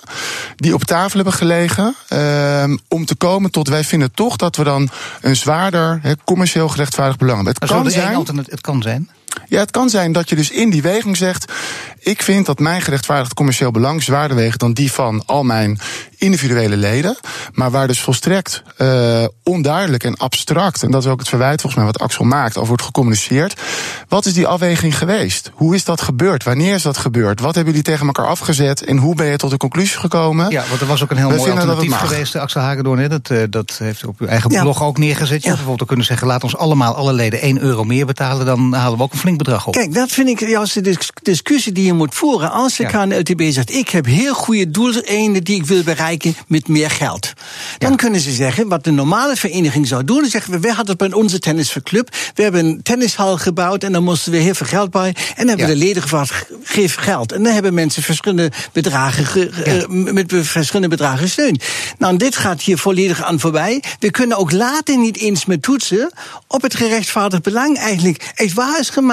die 0.55 0.73
op 0.73 0.83
tafel 0.83 1.15
hebben 1.15 1.33
gelegen? 1.33 1.95
Um, 2.13 2.79
om 2.87 3.05
te 3.05 3.15
komen 3.15 3.51
tot 3.51 3.67
wij 3.67 3.83
vinden 3.83 4.11
toch 4.11 4.35
dat 4.35 4.55
we 4.55 4.63
dan 4.63 4.89
een 5.21 5.35
zwaarder 5.35 5.99
he, 6.01 6.13
commercieel 6.23 6.69
gerechtvaardigd 6.69 7.19
belang 7.19 7.45
hebben. 7.45 7.55
Het 7.59 7.71
kan 7.71 7.91
zijn. 7.91 8.45
Het 8.49 8.61
kan 8.61 8.81
zijn. 8.81 9.09
Ja, 9.47 9.59
het 9.59 9.71
kan 9.71 9.89
zijn 9.89 10.11
dat 10.11 10.29
je 10.29 10.35
dus 10.35 10.51
in 10.51 10.69
die 10.69 10.81
weging 10.81 11.17
zegt: 11.17 11.51
ik 11.99 12.23
vind 12.23 12.45
dat 12.45 12.59
mijn 12.59 12.81
gerechtvaardigd 12.81 13.33
commercieel 13.33 13.71
belang 13.71 14.03
zwaarder 14.03 14.37
weegt 14.37 14.59
dan 14.59 14.73
die 14.73 14.91
van 14.91 15.23
al 15.25 15.43
mijn 15.43 15.79
individuele 16.17 16.77
leden. 16.77 17.17
Maar 17.53 17.71
waar 17.71 17.87
dus 17.87 18.01
volstrekt 18.01 18.63
uh, 18.77 19.25
onduidelijk 19.43 20.03
en 20.03 20.17
abstract, 20.17 20.83
en 20.83 20.91
dat 20.91 21.03
is 21.03 21.09
ook 21.09 21.19
het 21.19 21.29
verwijt 21.29 21.61
volgens 21.61 21.83
mij 21.83 21.91
wat 21.91 22.01
Axel 22.01 22.25
maakt, 22.25 22.55
over 22.55 22.67
wordt 22.67 22.83
gecommuniceerd. 22.83 23.61
Wat 24.07 24.25
is 24.25 24.33
die 24.33 24.47
afweging 24.47 24.97
geweest? 24.97 25.51
Hoe 25.53 25.75
is 25.75 25.83
dat 25.83 26.01
gebeurd? 26.01 26.43
Wanneer 26.43 26.73
is 26.73 26.81
dat 26.81 26.97
gebeurd? 26.97 27.39
Wat 27.39 27.55
hebben 27.55 27.73
jullie 27.73 27.91
tegen 27.91 28.05
elkaar 28.05 28.27
afgezet? 28.27 28.83
En 28.83 28.97
hoe 28.97 29.15
ben 29.15 29.25
je 29.25 29.37
tot 29.37 29.49
de 29.49 29.57
conclusie 29.57 29.97
gekomen? 29.97 30.49
Ja, 30.49 30.63
want 30.69 30.81
er 30.81 30.87
was 30.87 31.03
ook 31.03 31.11
een 31.11 31.17
heel 31.17 31.29
We 31.29 31.35
mooi 31.35 31.51
alternatief 31.51 31.95
geweest, 31.95 32.35
Axel 32.35 32.61
Hagedorn. 32.61 33.09
Dat, 33.09 33.29
uh, 33.29 33.43
dat 33.49 33.75
heeft 33.77 34.03
u 34.03 34.07
op 34.07 34.19
uw 34.19 34.27
eigen 34.27 34.51
ja. 34.51 34.61
blog 34.61 34.83
ook 34.83 34.97
neergezet. 34.97 35.41
Je 35.43 35.49
ja. 35.49 35.55
bijvoorbeeld 35.55 35.87
kunnen 35.87 36.05
zeggen: 36.05 36.27
laat 36.27 36.43
ons 36.43 36.57
allemaal, 36.57 36.95
alle 36.95 37.13
leden 37.13 37.41
1 37.41 37.59
euro 37.59 37.83
meer 37.83 38.05
betalen. 38.05 38.45
Dan 38.45 38.73
halen 38.73 38.97
we 38.97 39.03
ook 39.03 39.13
een 39.13 39.18
flink 39.19 39.37
bedrag 39.37 39.67
op. 39.67 39.73
Kijk, 39.73 39.93
dat 39.93 40.11
vind 40.11 40.29
ik 40.29 40.39
juist 40.39 40.83
de 40.83 40.97
discussie 41.21 41.71
die 41.71 41.85
je 41.85 41.93
moet 41.93 42.15
voeren. 42.15 42.51
Als 42.51 42.75
de 42.75 42.83
ja. 42.83 42.89
KNLTB 42.89 43.51
zegt: 43.51 43.73
ik 43.73 43.89
heb 43.89 44.05
heel 44.05 44.33
goede 44.33 44.71
doeleinden 44.71 45.43
die 45.43 45.55
ik 45.55 45.65
wil 45.65 45.83
bereiken 45.83 46.35
met 46.47 46.67
meer 46.67 46.89
geld. 46.89 47.33
Dan 47.77 47.89
ja. 47.89 47.95
kunnen 47.95 48.19
ze 48.19 48.31
zeggen, 48.31 48.67
wat 48.67 48.83
de 48.83 48.91
normale 48.91 49.35
vereniging 49.35 49.87
zou 49.87 50.03
doen, 50.03 50.21
dan 50.21 50.29
zeggen 50.29 50.51
we, 50.51 50.59
wij 50.59 50.71
hadden 50.71 50.95
het 50.97 51.09
bij 51.09 51.19
onze 51.19 51.39
tennisclub, 51.39 52.15
we 52.35 52.43
hebben 52.43 52.65
een 52.65 52.81
tennishal 52.83 53.37
gebouwd 53.37 53.83
en 53.83 53.91
dan 53.91 54.03
moesten 54.03 54.31
we 54.31 54.37
heel 54.37 54.53
veel 54.53 54.67
geld 54.67 54.91
bij. 54.91 55.07
En 55.07 55.15
dan 55.35 55.47
hebben 55.47 55.67
ja. 55.67 55.73
de 55.73 55.79
leden 55.79 56.01
gevraagd, 56.01 56.45
geef 56.63 56.95
geld. 56.95 57.31
En 57.31 57.43
dan 57.43 57.53
hebben 57.53 57.73
mensen 57.73 58.03
verschillende 58.03 58.51
bedragen, 58.71 59.25
ge, 59.25 59.87
uh, 59.87 60.13
met 60.13 60.33
verschillende 60.35 60.87
bedragen 60.87 61.19
gesteund. 61.19 61.63
Nou, 61.97 62.17
dit 62.17 62.35
gaat 62.35 62.61
hier 62.61 62.77
volledig 62.77 63.23
aan 63.23 63.39
voorbij. 63.39 63.83
We 63.99 64.11
kunnen 64.11 64.37
ook 64.37 64.51
later 64.51 64.97
niet 64.97 65.17
eens 65.17 65.45
met 65.45 65.61
toetsen 65.61 66.11
op 66.47 66.61
het 66.61 66.75
gerechtvaardigd 66.75 67.43
belang 67.43 67.77
eigenlijk 67.77 68.31
echt 68.35 68.53
waar 68.53 68.79
is 68.79 68.89
gemaakt. 68.89 69.07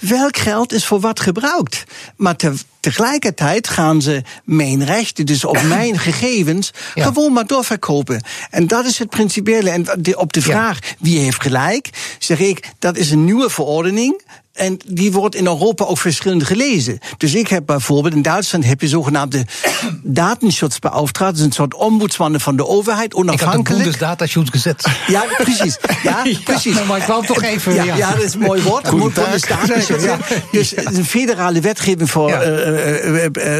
Welk 0.00 0.36
geld 0.36 0.72
is 0.72 0.86
voor 0.86 1.00
wat 1.00 1.20
gebruikt? 1.20 1.84
Maar 2.16 2.36
te, 2.36 2.54
tegelijkertijd 2.82 3.68
gaan 3.68 4.02
ze 4.02 4.22
mijn 4.44 4.84
rechten, 4.84 5.26
dus 5.26 5.44
op 5.44 5.62
mijn 5.78 5.98
gegevens, 5.98 6.70
ja. 6.94 7.04
gewoon 7.04 7.32
maar 7.32 7.46
doorverkopen. 7.46 8.24
En 8.50 8.66
dat 8.66 8.84
is 8.84 8.98
het 8.98 9.10
principiële. 9.10 9.70
En 9.70 10.16
op 10.16 10.32
de 10.32 10.42
vraag 10.42 10.78
ja. 10.80 10.94
wie 10.98 11.18
heeft 11.18 11.42
gelijk, 11.42 11.90
zeg 12.18 12.38
ik 12.38 12.72
dat 12.78 12.96
is 12.96 13.10
een 13.10 13.24
nieuwe 13.24 13.50
verordening. 13.50 14.22
En 14.52 14.78
die 14.86 15.12
wordt 15.12 15.34
in 15.34 15.46
Europa 15.46 15.84
ook 15.84 15.98
verschillend 15.98 16.44
gelezen. 16.44 16.98
Dus 17.16 17.34
ik 17.34 17.48
heb 17.48 17.66
bijvoorbeeld 17.66 18.14
in 18.14 18.22
Duitsland 18.22 18.64
heb 18.64 18.80
je 18.80 18.88
zogenaamde 18.88 19.46
datenschutzbeauftragte, 20.02 21.34
dus 21.34 21.44
een 21.44 21.52
soort 21.52 21.74
ombudsmannen 21.74 22.40
van 22.40 22.56
de 22.56 22.66
overheid, 22.66 23.14
onafhankelijk. 23.14 23.84
Het 23.84 23.88
gezet. 24.50 24.86
Ja, 25.06 25.24
precies. 25.36 25.78
Ja, 26.02 26.22
precies. 26.44 26.76
Ja, 26.76 26.84
maar 26.84 26.98
ik 26.98 27.04
wou 27.04 27.26
toch 27.26 27.42
even. 27.42 27.74
Ja, 27.74 27.96
ja. 27.96 28.10
dat 28.10 28.22
is 28.22 28.34
een 28.34 28.40
mooi 28.40 28.62
woord. 28.62 28.88
Ja. 30.02 30.18
Dus 30.50 30.76
een 30.76 31.04
federale 31.04 31.60
wetgeving 31.60 32.10
voor 32.10 32.30
uh, 32.30 32.36
uh, 32.36 32.71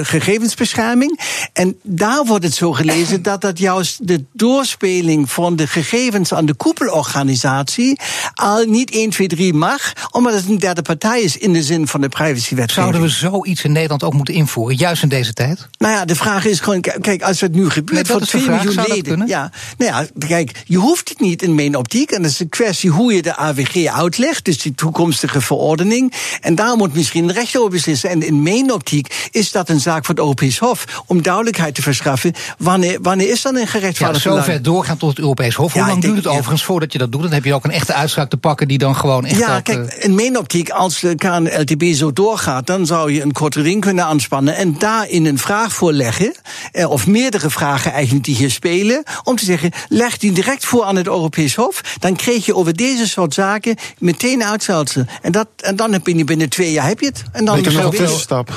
gegevensbescherming. 0.02 1.20
En 1.52 1.78
daar 1.82 2.24
wordt 2.24 2.44
het 2.44 2.54
zo 2.54 2.72
gelezen 2.72 3.22
dat 3.22 3.40
dat 3.40 3.58
juist 3.58 4.06
de 4.06 4.24
doorspeling 4.32 5.30
van 5.30 5.56
de 5.56 5.66
gegevens 5.66 6.34
aan 6.34 6.46
de 6.46 6.54
koepelorganisatie 6.54 8.00
al 8.34 8.64
niet 8.64 8.90
1, 8.90 9.10
2, 9.10 9.28
3 9.28 9.54
mag, 9.54 9.92
omdat 10.10 10.34
het 10.34 10.48
een 10.48 10.58
derde 10.58 10.82
partij 10.82 11.20
is 11.20 11.36
in 11.36 11.52
de 11.52 11.62
zin 11.62 11.88
van 11.88 12.00
de 12.00 12.08
privacywetgeving. 12.08 12.70
Zouden 12.70 13.00
we 13.00 13.08
zoiets 13.08 13.64
in 13.64 13.72
Nederland 13.72 14.02
ook 14.02 14.12
moeten 14.12 14.34
invoeren, 14.34 14.76
juist 14.76 15.02
in 15.02 15.08
deze 15.08 15.32
tijd? 15.32 15.68
Nou 15.78 15.94
ja, 15.94 16.04
de 16.04 16.14
vraag 16.14 16.44
is 16.44 16.60
gewoon, 16.60 16.80
kijk, 16.80 17.22
als 17.22 17.40
het 17.40 17.54
nu 17.54 17.70
gebeurt 17.70 18.06
voor 18.06 18.20
2 18.20 18.48
miljoen 18.48 18.84
leden. 18.88 19.26
Ja, 19.26 19.50
nou 19.78 19.90
ja, 19.90 20.26
kijk, 20.26 20.62
je 20.66 20.76
hoeft 20.76 21.08
het 21.08 21.20
niet 21.20 21.42
in 21.42 21.54
mijn 21.54 21.76
optiek. 21.76 22.10
En 22.10 22.22
dat 22.22 22.30
is 22.30 22.40
een 22.40 22.48
kwestie 22.48 22.90
hoe 22.90 23.14
je 23.14 23.22
de 23.22 23.36
AWG 23.36 23.86
uitlegt, 23.86 24.44
dus 24.44 24.58
die 24.58 24.74
toekomstige 24.74 25.40
verordening. 25.40 26.12
En 26.40 26.54
daar 26.54 26.76
moet 26.76 26.94
misschien 26.94 27.28
een 27.28 27.34
rechter 27.34 27.58
over 27.60 27.72
beslissen. 27.72 28.10
En 28.10 28.22
in 28.22 28.42
mijn 28.42 28.72
optiek 28.72 29.01
is 29.30 29.50
dat 29.50 29.68
een 29.68 29.80
zaak 29.80 30.04
voor 30.04 30.14
het 30.14 30.18
Europees 30.18 30.58
Hof 30.58 31.02
om 31.06 31.22
duidelijkheid 31.22 31.74
te 31.74 31.82
verschaffen. 31.82 32.32
Wanneer, 32.58 32.98
wanneer 33.02 33.30
is 33.30 33.42
dan 33.42 33.56
een 33.56 33.66
gerechtvaardigd 33.66 34.24
ja, 34.24 34.34
zo 34.34 34.42
ver 34.42 34.62
doorgaan 34.62 34.96
tot 34.96 35.08
het 35.08 35.18
Europees 35.18 35.54
Hof. 35.54 35.72
Hoe 35.72 35.86
lang 35.86 36.02
duurt 36.02 36.16
het 36.16 36.26
overigens 36.26 36.64
voordat 36.64 36.92
je 36.92 36.98
dat 36.98 37.12
doet? 37.12 37.22
Dan 37.22 37.32
heb 37.32 37.44
je 37.44 37.54
ook 37.54 37.64
een 37.64 37.70
echte 37.70 37.92
uitspraak 37.92 38.30
te 38.30 38.36
pakken 38.36 38.68
die 38.68 38.78
dan 38.78 38.96
gewoon 38.96 39.24
echt. 39.24 39.38
Ja, 39.38 39.60
kijk, 39.60 39.78
uh... 39.78 40.04
in 40.04 40.14
mijn 40.14 40.38
optiek, 40.38 40.70
als 40.70 41.00
de 41.00 41.14
KNLTB 41.14 41.94
zo 41.94 42.12
doorgaat, 42.12 42.66
dan 42.66 42.86
zou 42.86 43.12
je 43.12 43.22
een 43.22 43.32
korte 43.32 43.62
ring 43.62 43.80
kunnen 43.80 44.04
aanspannen 44.04 44.56
en 44.56 44.78
daarin 44.78 45.26
een 45.26 45.38
vraag 45.38 45.72
voorleggen, 45.72 46.34
eh, 46.72 46.90
of 46.90 47.06
meerdere 47.06 47.50
vragen 47.50 47.92
eigenlijk 47.92 48.24
die 48.24 48.36
hier 48.36 48.50
spelen, 48.50 49.02
om 49.24 49.36
te 49.36 49.44
zeggen, 49.44 49.70
leg 49.88 50.18
die 50.18 50.32
direct 50.32 50.64
voor 50.64 50.84
aan 50.84 50.96
het 50.96 51.06
Europees 51.06 51.54
Hof, 51.54 51.80
dan 51.98 52.16
kreeg 52.16 52.46
je 52.46 52.54
over 52.54 52.76
deze 52.76 53.08
soort 53.08 53.34
zaken 53.34 53.76
meteen 53.98 54.44
uitstelsen. 54.44 55.08
En, 55.22 55.32
dat, 55.32 55.48
en 55.56 55.76
dan 55.76 55.92
heb 55.92 56.06
je 56.06 56.24
binnen 56.24 56.48
twee 56.48 56.72
jaar 56.72 56.86
heb 56.86 57.00
je 57.00 57.06
het. 57.06 57.22
En 57.32 57.44
dan 57.44 57.58
ik 57.58 57.64
heb 57.64 57.74
nog 57.74 57.84
een 57.84 57.98
tussenstap, 57.98 58.52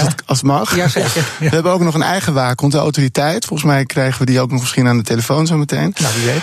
als, 0.00 0.08
het, 0.08 0.22
als 0.26 0.38
het 0.38 0.46
mag. 0.46 0.76
Ja, 0.76 0.88
zeker. 0.88 1.24
We 1.38 1.48
hebben 1.48 1.72
ook 1.72 1.80
nog 1.80 1.94
een 1.94 2.02
eigen 2.02 2.34
waakhond, 2.34 2.72
de 2.72 2.78
autoriteit. 2.78 3.44
Volgens 3.44 3.68
mij 3.68 3.84
krijgen 3.84 4.18
we 4.18 4.26
die 4.26 4.40
ook 4.40 4.50
nog 4.50 4.60
misschien 4.60 4.88
aan 4.88 4.96
de 4.96 5.02
telefoon 5.02 5.46
zo 5.46 5.56
meteen. 5.56 5.94
Nou, 6.00 6.14
wie 6.14 6.24
weet. 6.24 6.42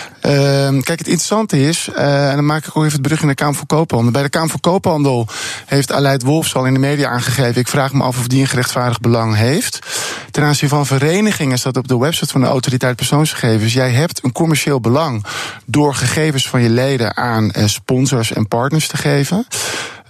Uh, 0.74 0.82
kijk, 0.82 0.98
het 0.98 1.08
interessante 1.08 1.60
is, 1.68 1.88
uh, 1.96 2.28
en 2.28 2.34
dan 2.34 2.46
maak 2.46 2.66
ik 2.66 2.76
ook 2.76 2.84
even 2.84 2.98
het 2.98 3.06
brug 3.06 3.22
in 3.22 3.28
de 3.28 3.34
Kamer 3.34 3.54
voor 3.54 3.66
Koophandel. 3.66 4.12
Bij 4.12 4.22
de 4.22 4.28
Kamer 4.28 4.50
voor 4.50 4.60
Koophandel 4.60 5.28
heeft 5.66 5.92
Aleid 5.92 6.22
Wolfs 6.22 6.54
al 6.54 6.66
in 6.66 6.74
de 6.74 6.80
media 6.80 7.08
aangegeven. 7.08 7.60
Ik 7.60 7.68
vraag 7.68 7.92
me 7.92 8.02
af 8.02 8.18
of 8.18 8.26
die 8.26 8.40
een 8.40 8.46
gerechtvaardig 8.46 9.00
belang 9.00 9.36
heeft. 9.36 9.78
Ten 10.30 10.42
aanzien 10.42 10.68
van 10.68 10.86
verenigingen 10.86 11.58
staat 11.58 11.76
op 11.76 11.88
de 11.88 11.98
website 11.98 12.32
van 12.32 12.40
de 12.40 12.46
autoriteit 12.46 12.96
persoonsgegevens. 12.96 13.72
Jij 13.72 13.90
hebt 13.90 14.24
een 14.24 14.32
commercieel 14.32 14.80
belang 14.80 15.24
door 15.66 15.94
gegevens 15.94 16.48
van 16.48 16.62
je 16.62 16.70
leden 16.70 17.16
aan 17.16 17.50
uh, 17.56 17.66
sponsors 17.66 18.32
en 18.32 18.48
partners 18.48 18.88
te 18.88 18.96
geven. 18.96 19.46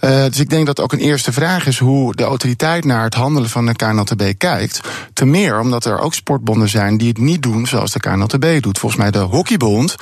Uh, 0.00 0.25
dus 0.25 0.38
ik 0.38 0.50
denk 0.50 0.66
dat 0.66 0.80
ook 0.80 0.92
een 0.92 0.99
eerste 0.99 1.33
vraag 1.33 1.66
is 1.66 1.78
hoe 1.78 2.14
de 2.14 2.23
autoriteit 2.23 2.85
naar 2.85 3.04
het 3.04 3.14
handelen 3.14 3.50
van 3.50 3.66
de 3.66 3.75
KNLTB 3.75 4.33
kijkt. 4.38 4.80
Te 5.12 5.25
meer 5.25 5.61
omdat 5.61 5.85
er 5.85 5.99
ook 5.99 6.14
sportbonden 6.14 6.69
zijn 6.69 6.99
die 6.99 7.09
het 7.09 7.19
niet 7.19 7.42
doen 7.42 7.66
zoals 7.66 7.92
de 7.92 8.00
KNLTB 8.00 8.62
doet. 8.62 8.78
Volgens 8.78 9.00
mij 9.00 9.11
de 9.11 9.19
Hockeybond 9.19 9.97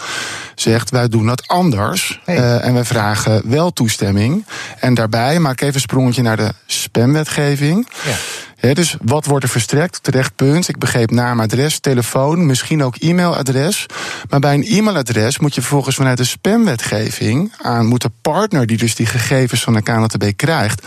zegt 0.54 0.90
wij 0.90 1.08
doen 1.08 1.26
dat 1.26 1.48
anders. 1.48 2.20
Hey. 2.24 2.36
Uh, 2.36 2.64
en 2.64 2.74
wij 2.74 2.84
vragen 2.84 3.42
wel 3.44 3.72
toestemming. 3.72 4.46
En 4.80 4.94
daarbij 4.94 5.38
maak 5.38 5.52
ik 5.52 5.60
even 5.60 5.74
een 5.74 5.80
sprongetje 5.80 6.22
naar 6.22 6.36
de 6.36 6.52
spamwetgeving. 6.66 7.88
Ja. 8.04 8.14
He, 8.58 8.74
dus 8.74 8.96
wat 9.02 9.24
wordt 9.24 9.44
er 9.44 9.50
verstrekt? 9.50 10.02
Terecht 10.02 10.36
punt. 10.36 10.68
Ik 10.68 10.78
begreep 10.78 11.10
naam, 11.10 11.40
adres, 11.40 11.78
telefoon, 11.78 12.46
misschien 12.46 12.82
ook 12.82 12.96
e-mailadres. 12.96 13.86
Maar 14.28 14.40
bij 14.40 14.54
een 14.54 14.64
e-mailadres 14.64 15.38
moet 15.38 15.54
je 15.54 15.60
vervolgens 15.60 15.96
vanuit 15.96 16.16
de 16.16 16.24
spamwetgeving 16.24 17.52
aan 17.62 17.86
moet 17.86 18.02
de 18.02 18.10
partner 18.22 18.66
die 18.66 18.76
dus 18.76 18.94
die 18.94 19.06
gegevens 19.06 19.62
van 19.62 19.72
de 19.72 19.82
KNTB 19.82 20.36
krijgt, 20.36 20.86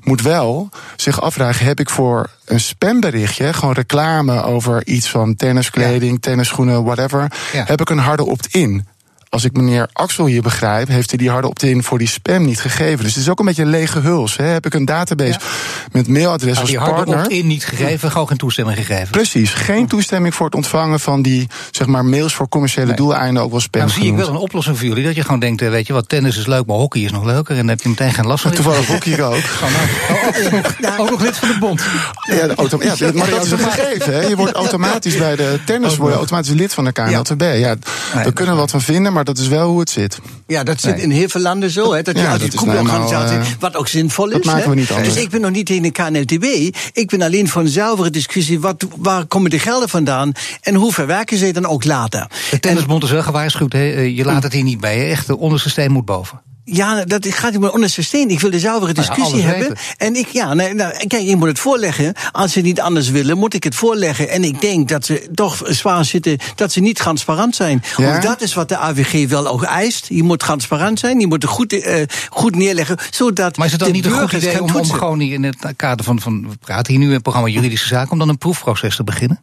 moet 0.00 0.22
wel 0.22 0.68
zich 0.96 1.20
afvragen: 1.20 1.66
heb 1.66 1.80
ik 1.80 1.90
voor 1.90 2.30
een 2.44 2.60
spamberichtje, 2.60 3.52
gewoon 3.52 3.74
reclame 3.74 4.42
over 4.42 4.86
iets 4.86 5.08
van 5.08 5.36
tenniskleding, 5.36 6.12
ja. 6.12 6.18
tennisschoenen, 6.20 6.84
whatever, 6.84 7.32
ja. 7.52 7.64
heb 7.66 7.80
ik 7.80 7.90
een 7.90 7.98
harde 7.98 8.24
opt-in? 8.24 8.86
Als 9.28 9.44
ik 9.44 9.52
meneer 9.52 9.88
Axel 9.92 10.26
hier 10.26 10.42
begrijp, 10.42 10.88
heeft 10.88 11.10
hij 11.10 11.18
die 11.18 11.30
harde 11.30 11.48
opt-in 11.48 11.82
voor 11.82 11.98
die 11.98 12.08
spam 12.08 12.44
niet 12.44 12.60
gegeven. 12.60 13.04
Dus 13.04 13.14
het 13.14 13.22
is 13.22 13.28
ook 13.28 13.38
een 13.38 13.44
beetje 13.44 13.62
een 13.62 13.68
lege 13.68 14.00
huls. 14.00 14.36
Hè. 14.36 14.44
Heb 14.44 14.66
ik 14.66 14.74
een 14.74 14.84
database 14.84 15.38
ja. 15.38 15.46
met 15.92 16.08
mailadres 16.08 16.58
als 16.58 16.68
die 16.68 16.78
partner. 16.78 17.04
Die 17.04 17.14
harde 17.14 17.28
opt-in 17.28 17.46
niet 17.46 17.64
gegeven, 17.64 18.10
gewoon 18.10 18.28
geen 18.28 18.36
toestemming 18.36 18.76
gegeven. 18.76 19.10
Precies, 19.10 19.52
geen 19.52 19.86
toestemming 19.86 20.34
voor 20.34 20.46
het 20.46 20.54
ontvangen 20.54 21.00
van 21.00 21.22
die 21.22 21.48
zeg 21.70 21.86
maar, 21.86 22.04
mails 22.04 22.34
voor 22.34 22.48
commerciële 22.48 22.86
nee. 22.86 22.96
doeleinden, 22.96 23.42
ook 23.42 23.50
wel 23.50 23.60
spam. 23.60 23.80
Nou 23.80 23.92
zie 23.92 24.06
ik 24.06 24.16
wel 24.16 24.28
een 24.28 24.36
oplossing 24.36 24.78
voor 24.78 24.86
jullie. 24.86 25.04
Dat 25.04 25.14
je 25.14 25.22
gewoon 25.22 25.40
denkt, 25.40 25.60
weet 25.60 25.86
je 25.86 25.92
wat, 25.92 26.08
tennis 26.08 26.36
is 26.36 26.46
leuk, 26.46 26.66
maar 26.66 26.76
hockey 26.76 27.02
is 27.02 27.12
nog 27.12 27.24
leuker. 27.24 27.50
En 27.50 27.58
dan 27.58 27.68
heb 27.68 27.80
je 27.80 27.88
meteen 27.88 28.12
geen 28.12 28.26
last 28.26 28.42
van. 28.42 28.52
Toevallig 28.52 28.86
hockey 28.86 29.22
ook. 29.22 29.36
Oh, 29.68 29.74
nou, 29.74 30.54
ook, 30.54 30.80
nog, 30.80 30.98
ook 30.98 31.10
nog 31.10 31.20
lid 31.20 31.36
van 31.36 31.48
de 31.48 31.58
bond. 31.58 31.82
Ja, 32.30 32.46
de 32.46 32.54
auto, 32.54 32.78
ja, 32.82 33.12
maar 33.14 33.30
dat 33.30 33.44
is 33.44 33.50
een 33.50 33.58
gegeven. 33.58 34.14
Hè. 34.14 34.20
Je 34.20 34.36
wordt 34.36 34.52
automatisch 34.52 35.16
bij 35.16 35.36
de 35.36 35.60
tennis 35.64 35.96
word 35.96 36.12
je 36.12 36.18
automatisch 36.18 36.52
lid 36.52 36.74
van 36.74 36.84
de 36.84 36.92
KNLTB. 36.92 37.42
Ja, 37.42 37.76
daar 38.14 38.32
kunnen 38.32 38.54
we 38.54 38.60
wat 38.60 38.70
van 38.70 38.80
vinden, 38.80 39.12
maar 39.18 39.26
dat 39.26 39.38
is 39.38 39.48
wel 39.48 39.68
hoe 39.68 39.80
het 39.80 39.90
zit. 39.90 40.18
Ja, 40.46 40.62
dat 40.62 40.80
zit 40.80 40.94
nee. 40.94 41.04
in 41.04 41.10
heel 41.10 41.28
veel 41.28 41.40
landen 41.40 41.70
zo. 41.70 41.92
Hè, 41.92 42.02
dat 42.02 42.16
je 42.16 42.22
ja, 42.22 42.32
als 42.32 42.40
die 42.40 42.54
koepelorganisatie, 42.54 43.38
uh, 43.38 43.46
wat 43.58 43.76
ook 43.76 43.88
zinvol 43.88 44.30
is. 44.30 44.44
Maken 44.44 44.62
hè. 44.62 44.68
we 44.68 44.74
niet 44.74 44.90
anders. 44.90 45.14
Dus 45.14 45.22
ik 45.22 45.30
ben 45.30 45.40
nog 45.40 45.50
niet 45.50 45.66
tegen 45.66 45.82
de 45.82 45.90
KNLTB. 45.90 46.76
Ik 46.92 47.08
ben 47.08 47.22
alleen 47.22 47.48
voor 47.48 47.62
een 47.62 47.68
zuivere 47.68 48.10
discussie. 48.10 48.60
Wat, 48.60 48.86
waar 48.96 49.26
komen 49.26 49.50
de 49.50 49.58
gelden 49.58 49.88
vandaan? 49.88 50.32
En 50.60 50.74
hoe 50.74 50.92
verwerken 50.92 51.38
ze 51.38 51.44
het 51.44 51.54
dan 51.54 51.66
ook 51.66 51.84
later? 51.84 52.26
De 52.50 52.60
tennisbond 52.60 53.02
is 53.02 53.10
wel 53.10 53.22
gewaarschuwd. 53.22 53.72
Hè? 53.72 54.00
Je 54.00 54.24
laat 54.24 54.42
het 54.42 54.52
hier 54.52 54.62
niet 54.62 54.80
bij. 54.80 54.98
Hè? 54.98 55.04
Echt, 55.04 55.26
de 55.26 55.38
onderste 55.38 55.70
steen 55.70 55.90
moet 55.90 56.04
boven. 56.04 56.40
Ja, 56.70 57.04
dat 57.04 57.26
gaat 57.26 57.52
niet 57.52 57.60
meer 57.60 57.72
onder 57.72 57.90
systeem. 57.90 58.28
Ik 58.28 58.40
wil 58.40 58.50
de 58.50 58.58
zuivere 58.58 58.92
discussie 58.92 59.42
hebben. 59.42 59.76
En 59.96 60.16
ik, 60.16 60.28
ja, 60.28 60.54
nou, 60.54 60.74
nou, 60.74 61.06
kijk, 61.06 61.22
je 61.22 61.36
moet 61.36 61.48
het 61.48 61.58
voorleggen. 61.58 62.14
Als 62.32 62.52
ze 62.52 62.60
niet 62.60 62.80
anders 62.80 63.10
willen, 63.10 63.38
moet 63.38 63.54
ik 63.54 63.64
het 63.64 63.74
voorleggen. 63.74 64.28
En 64.28 64.44
ik 64.44 64.60
denk 64.60 64.88
dat 64.88 65.04
ze 65.04 65.28
toch 65.34 65.62
zwaar 65.64 66.04
zitten, 66.04 66.38
dat 66.54 66.72
ze 66.72 66.80
niet 66.80 66.96
transparant 66.96 67.56
zijn. 67.56 67.82
Ja? 67.96 68.20
Dat 68.20 68.40
is 68.40 68.54
wat 68.54 68.68
de 68.68 68.76
AVG 68.76 69.28
wel 69.28 69.46
ook 69.46 69.62
eist. 69.62 70.06
Je 70.08 70.22
moet 70.22 70.38
transparant 70.38 70.98
zijn, 70.98 71.20
je 71.20 71.26
moet 71.26 71.42
het 71.42 71.50
goed, 71.50 71.72
uh, 71.72 72.02
goed 72.30 72.56
neerleggen. 72.56 72.96
Zodat 73.10 73.56
maar 73.56 73.66
is 73.66 73.72
het 73.72 73.80
dan 73.80 73.92
niet 73.92 74.06
een 74.06 74.12
goed 74.12 74.32
idee 74.32 74.62
om, 74.62 74.74
om 74.74 74.90
gewoon 74.90 75.20
in 75.20 75.42
het 75.42 75.56
kader 75.76 76.04
van, 76.04 76.20
van, 76.20 76.48
we 76.48 76.56
praten 76.60 76.92
hier 76.92 77.00
nu 77.00 77.06
in 77.06 77.12
het 77.12 77.22
programma 77.22 77.48
Juridische 77.48 77.86
Zaken, 77.86 78.12
om 78.12 78.18
dan 78.18 78.28
een 78.28 78.38
proefproces 78.38 78.96
te 78.96 79.04
beginnen? 79.04 79.40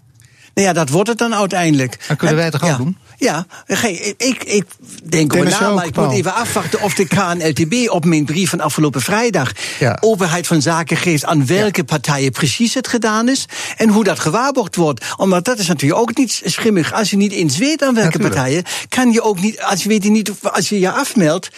Nou 0.56 0.68
ja, 0.68 0.74
dat 0.74 0.90
wordt 0.90 1.10
het 1.10 1.18
dan 1.18 1.36
uiteindelijk. 1.36 2.06
Maar 2.08 2.18
kunnen 2.18 2.36
wij 2.36 2.46
het 2.46 2.54
toch 2.54 2.66
ja. 2.66 2.72
ook 2.72 2.78
doen? 2.78 2.98
Ja, 3.18 3.46
ik, 3.66 4.16
ik, 4.18 4.44
ik 4.44 4.66
denk 5.04 5.36
over 5.36 5.50
na, 5.50 5.74
maar 5.74 5.86
ik 5.86 5.96
moet 5.96 6.12
even 6.12 6.34
afwachten 6.34 6.82
of 6.82 6.94
de 6.94 7.08
KNLTB 7.08 7.90
op 7.90 8.06
mijn 8.06 8.26
brief 8.26 8.50
van 8.50 8.60
afgelopen 8.60 9.02
vrijdag 9.02 9.52
ja. 9.80 9.98
overheid 10.00 10.48
van 10.48 10.62
zaken 10.62 10.98
geeft 10.98 11.26
aan 11.26 11.46
welke 11.46 11.80
ja. 11.80 11.84
partijen 11.84 12.32
precies 12.32 12.74
het 12.74 12.88
gedaan 12.88 13.30
is 13.30 13.46
en 13.78 13.90
hoe 13.90 14.04
dat 14.04 14.20
gewaarborgd 14.20 14.76
wordt. 14.76 15.06
Omdat 15.18 15.46
dat 15.46 15.60
is 15.60 15.68
natuurlijk 15.68 16.02
ook 16.02 16.18
niet 16.18 16.42
schimmig. 16.44 16.94
Als 16.94 17.10
je 17.10 17.18
niet 17.18 17.32
eens 17.32 17.58
weet 17.58 17.82
aan 17.82 17.94
welke 17.94 18.18
Natuurlijk. 18.18 18.34
partijen, 18.34 18.64
kan 18.90 19.12
je 19.12 19.22
ook 19.22 19.42
niet, 19.42 19.62
als 19.62 19.84
je 19.84 19.90
weet 19.90 20.04
niet, 20.04 20.32
als 20.42 20.70
je 20.70 20.80
je 20.80 20.92
afmeldt, 20.92 21.50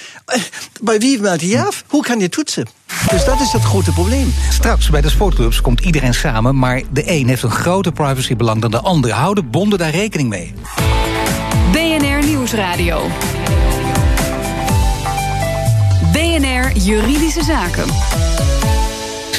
bij 0.81 0.99
wie 0.99 1.19
meld 1.19 1.41
je 1.41 1.47
je 1.47 1.65
af? 1.65 1.83
Hoe 1.87 2.03
kan 2.03 2.19
je 2.19 2.29
toetsen? 2.29 2.67
Dus 3.09 3.25
dat 3.25 3.39
is 3.39 3.51
het 3.51 3.63
grote 3.63 3.91
probleem. 3.91 4.33
Straks 4.49 4.89
bij 4.89 5.01
de 5.01 5.09
sportclubs 5.09 5.61
komt 5.61 5.79
iedereen 5.79 6.13
samen, 6.13 6.59
maar 6.59 6.81
de 6.91 7.11
een 7.11 7.27
heeft 7.27 7.43
een 7.43 7.51
groter 7.51 7.91
privacybelang 7.91 8.61
dan 8.61 8.71
de 8.71 8.81
ander. 8.81 9.11
Houden 9.11 9.49
bonden 9.49 9.79
daar 9.79 9.89
rekening 9.89 10.29
mee? 10.29 10.53
BNR 11.71 12.25
Nieuwsradio. 12.25 13.01
BNR 16.11 16.77
Juridische 16.77 17.43
Zaken. 17.43 17.85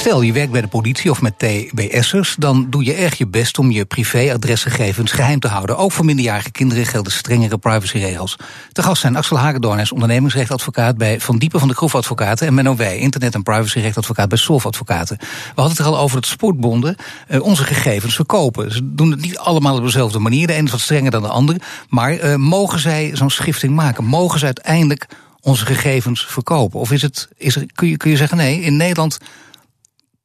Stel, 0.08 0.22
je 0.22 0.32
werkt 0.32 0.52
bij 0.52 0.60
de 0.60 0.68
politie 0.68 1.10
of 1.10 1.22
met 1.22 1.38
TBS'ers, 1.38 2.36
dan 2.38 2.66
doe 2.70 2.84
je 2.84 2.92
erg 2.94 3.18
je 3.18 3.26
best 3.26 3.58
om 3.58 3.70
je 3.70 3.84
privéadresgegevens 3.84 5.12
geheim 5.12 5.40
te 5.40 5.48
houden. 5.48 5.76
Ook 5.76 5.92
voor 5.92 6.04
minderjarige 6.04 6.50
kinderen 6.50 6.86
gelden 6.86 7.12
strengere 7.12 7.58
privacyregels. 7.58 8.36
Te 8.72 8.82
gast 8.82 9.00
zijn 9.00 9.16
Axel 9.16 9.38
Hagedorn, 9.38 9.90
ondernemingsrechtadvocaat 9.92 10.96
bij 10.96 11.20
Van 11.20 11.38
Diepen 11.38 11.58
van 11.58 11.68
de 11.68 11.74
Kroef 11.74 11.94
Advocaten. 11.94 12.46
En 12.46 12.54
Menno 12.54 12.76
Wij, 12.76 12.98
internet- 12.98 13.34
en 13.34 13.42
privacyrechtadvocaat 13.42 14.28
bij 14.28 14.38
Solf 14.38 14.66
Advocaten. 14.66 15.16
We 15.18 15.26
hadden 15.54 15.76
het 15.76 15.78
er 15.78 15.92
al 15.92 15.98
over 15.98 16.20
dat 16.20 16.30
sportbonden 16.30 16.96
uh, 17.28 17.42
onze 17.42 17.64
gegevens 17.64 18.14
verkopen. 18.14 18.72
Ze 18.72 18.94
doen 18.94 19.10
het 19.10 19.20
niet 19.20 19.38
allemaal 19.38 19.76
op 19.76 19.84
dezelfde 19.84 20.18
manier. 20.18 20.46
De 20.46 20.52
ene 20.52 20.64
is 20.64 20.70
wat 20.70 20.80
strenger 20.80 21.10
dan 21.10 21.22
de 21.22 21.28
andere. 21.28 21.60
Maar 21.88 22.24
uh, 22.24 22.34
mogen 22.34 22.78
zij 22.78 23.10
zo'n 23.14 23.30
schifting 23.30 23.74
maken? 23.74 24.04
Mogen 24.04 24.38
ze 24.38 24.44
uiteindelijk 24.44 25.06
onze 25.40 25.66
gegevens 25.66 26.26
verkopen? 26.28 26.80
Of 26.80 26.92
is 26.92 27.02
het, 27.02 27.28
is 27.36 27.56
er, 27.56 27.66
kun, 27.74 27.88
je, 27.88 27.96
kun 27.96 28.10
je 28.10 28.16
zeggen, 28.16 28.36
nee, 28.36 28.60
in 28.60 28.76
Nederland 28.76 29.18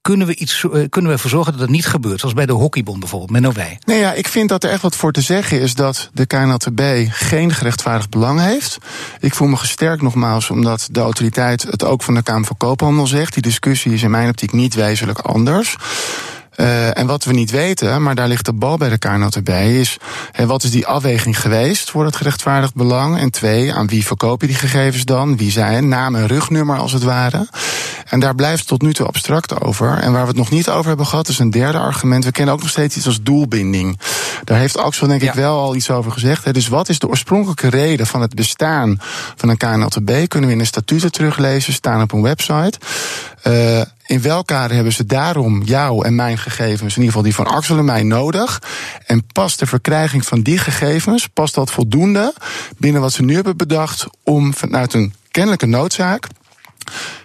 kunnen 0.04 0.28
we, 0.28 0.36
iets, 0.36 0.64
uh, 0.64 0.72
kunnen 0.72 1.12
we 1.12 1.16
ervoor 1.16 1.30
zorgen 1.30 1.52
dat 1.52 1.62
het 1.62 1.70
niet 1.70 1.86
gebeurt? 1.86 2.20
Zoals 2.20 2.36
bij 2.36 2.46
de 2.46 2.54
hockeybond 2.54 3.00
bijvoorbeeld, 3.00 3.32
Menno 3.32 3.52
Wij. 3.52 3.80
Nee, 3.86 4.00
ja, 4.00 4.14
ik 4.14 4.28
vind 4.28 4.50
dat 4.50 4.64
er 4.64 4.70
echt 4.70 4.82
wat 4.82 4.96
voor 4.96 5.12
te 5.12 5.22
zeggen 5.22 5.62
is 5.62 5.76
dat 5.76 6.10
de 6.14 6.26
KNLTB 6.26 6.82
geen 7.10 7.54
gerechtvaardigd 7.54 8.10
belang 8.10 8.40
heeft. 8.40 8.78
Ik 9.20 9.34
voel 9.34 9.48
me 9.48 9.56
gesterkt 9.56 10.02
nogmaals 10.02 10.50
omdat 10.50 10.88
de 10.92 11.00
autoriteit 11.00 11.64
het 11.64 11.84
ook 11.84 12.04
van 12.04 12.14
de 12.14 12.24
Kamer 12.24 12.46
van 12.46 12.58
Koophandel 12.58 13.08
zegt. 13.08 13.34
Die 13.34 13.42
discussie 13.42 13.94
is 13.94 14.04
in 14.04 14.12
mijn 14.12 14.30
optiek 14.30 14.52
niet 14.52 14.74
wezenlijk 14.74 15.20
anders. 15.20 15.76
Uh, 16.58 16.98
en 16.98 17.08
wat 17.08 17.24
we 17.24 17.34
niet 17.34 17.52
weten, 17.52 18.04
maar 18.04 18.16
daar 18.16 18.28
ligt 18.28 18.46
de 18.46 18.54
bal 18.54 18.78
bij 18.78 18.90
de 18.90 18.98
KNLTB, 18.98 19.50
is 19.50 19.98
hey, 20.32 20.46
wat 20.46 20.64
is 20.64 20.72
die 20.72 20.88
afweging 20.88 21.40
geweest 21.40 21.90
voor 21.90 22.06
het 22.06 22.16
gerechtvaardigd 22.16 22.76
belang? 22.76 23.18
En 23.18 23.32
twee, 23.32 23.74
aan 23.74 23.88
wie 23.88 24.06
verkoop 24.06 24.42
je 24.42 24.48
die 24.48 24.56
gegevens 24.56 25.06
dan? 25.06 25.38
Wie 25.38 25.52
zijn? 25.52 25.88
Naam 25.88 26.16
en 26.16 26.28
rugnummer 26.28 26.78
als 26.78 26.92
het 26.92 27.04
ware. 27.04 27.48
En 28.10 28.20
daar 28.20 28.36
blijft 28.36 28.60
het 28.60 28.68
tot 28.68 28.82
nu 28.82 28.94
toe 28.94 29.08
abstract 29.08 29.62
over. 29.62 29.98
En 29.98 30.12
waar 30.12 30.22
we 30.22 30.28
het 30.28 30.38
nog 30.38 30.50
niet 30.50 30.70
over 30.70 30.88
hebben 30.88 31.06
gehad, 31.06 31.28
is 31.28 31.40
een 31.40 31.50
derde 31.50 31.78
argument. 31.78 32.26
We 32.26 32.32
kennen 32.32 32.54
ook 32.54 32.62
nog 32.62 32.70
steeds 32.70 32.98
iets 32.98 33.06
als 33.06 33.22
doelbinding. 33.22 34.00
Daar 34.44 34.58
heeft 34.58 34.78
Axel 34.78 35.08
denk 35.08 35.22
ja. 35.22 35.28
ik 35.28 35.34
wel 35.34 35.60
al 35.60 35.76
iets 35.76 35.90
over 35.90 36.12
gezegd. 36.12 36.44
Hè. 36.44 36.54
Dus 36.54 36.68
wat 36.68 36.90
is 36.90 37.00
de 37.00 37.08
oorspronkelijke 37.08 37.70
reden 37.70 38.08
van 38.08 38.22
het 38.22 38.36
bestaan 38.36 38.98
van 39.36 39.50
een 39.50 39.58
KNLTB? 39.58 40.28
Kunnen 40.28 40.50
we 40.50 40.56
in 40.56 40.62
de 40.62 40.66
statuten 40.66 41.12
teruglezen, 41.12 41.74
staan 41.74 42.02
op 42.02 42.12
een 42.12 42.22
website. 42.22 42.80
Uh, 43.48 43.82
in 44.06 44.22
welk 44.22 44.48
kader 44.48 44.76
hebben 44.76 44.94
ze 44.94 45.06
daarom 45.06 45.64
jou 45.64 46.06
en 46.06 46.16
mijn 46.16 46.38
gegevens, 46.38 46.96
in 46.96 47.04
ieder 47.04 47.06
geval 47.06 47.22
die 47.22 47.36
van 47.36 47.48
Axel 47.48 47.78
en 47.78 47.86
mij, 47.86 48.04
nodig? 48.04 48.62
En 49.06 49.26
past 49.34 49.60
de 49.60 49.66
verkrijging 49.66 50.26
van 50.26 50.42
die 50.42 50.58
gegevens, 50.58 51.28
past 51.28 51.56
dat 51.56 51.72
voldoende 51.72 52.34
binnen 52.78 53.02
wat 53.02 53.14
ze 53.14 53.24
nu 53.24 53.36
hebben 53.36 53.58
bedacht 53.58 54.06
om 54.24 54.54
vanuit 54.54 54.94
een 54.94 55.14
kennelijke 55.32 55.66
noodzaak 55.66 56.28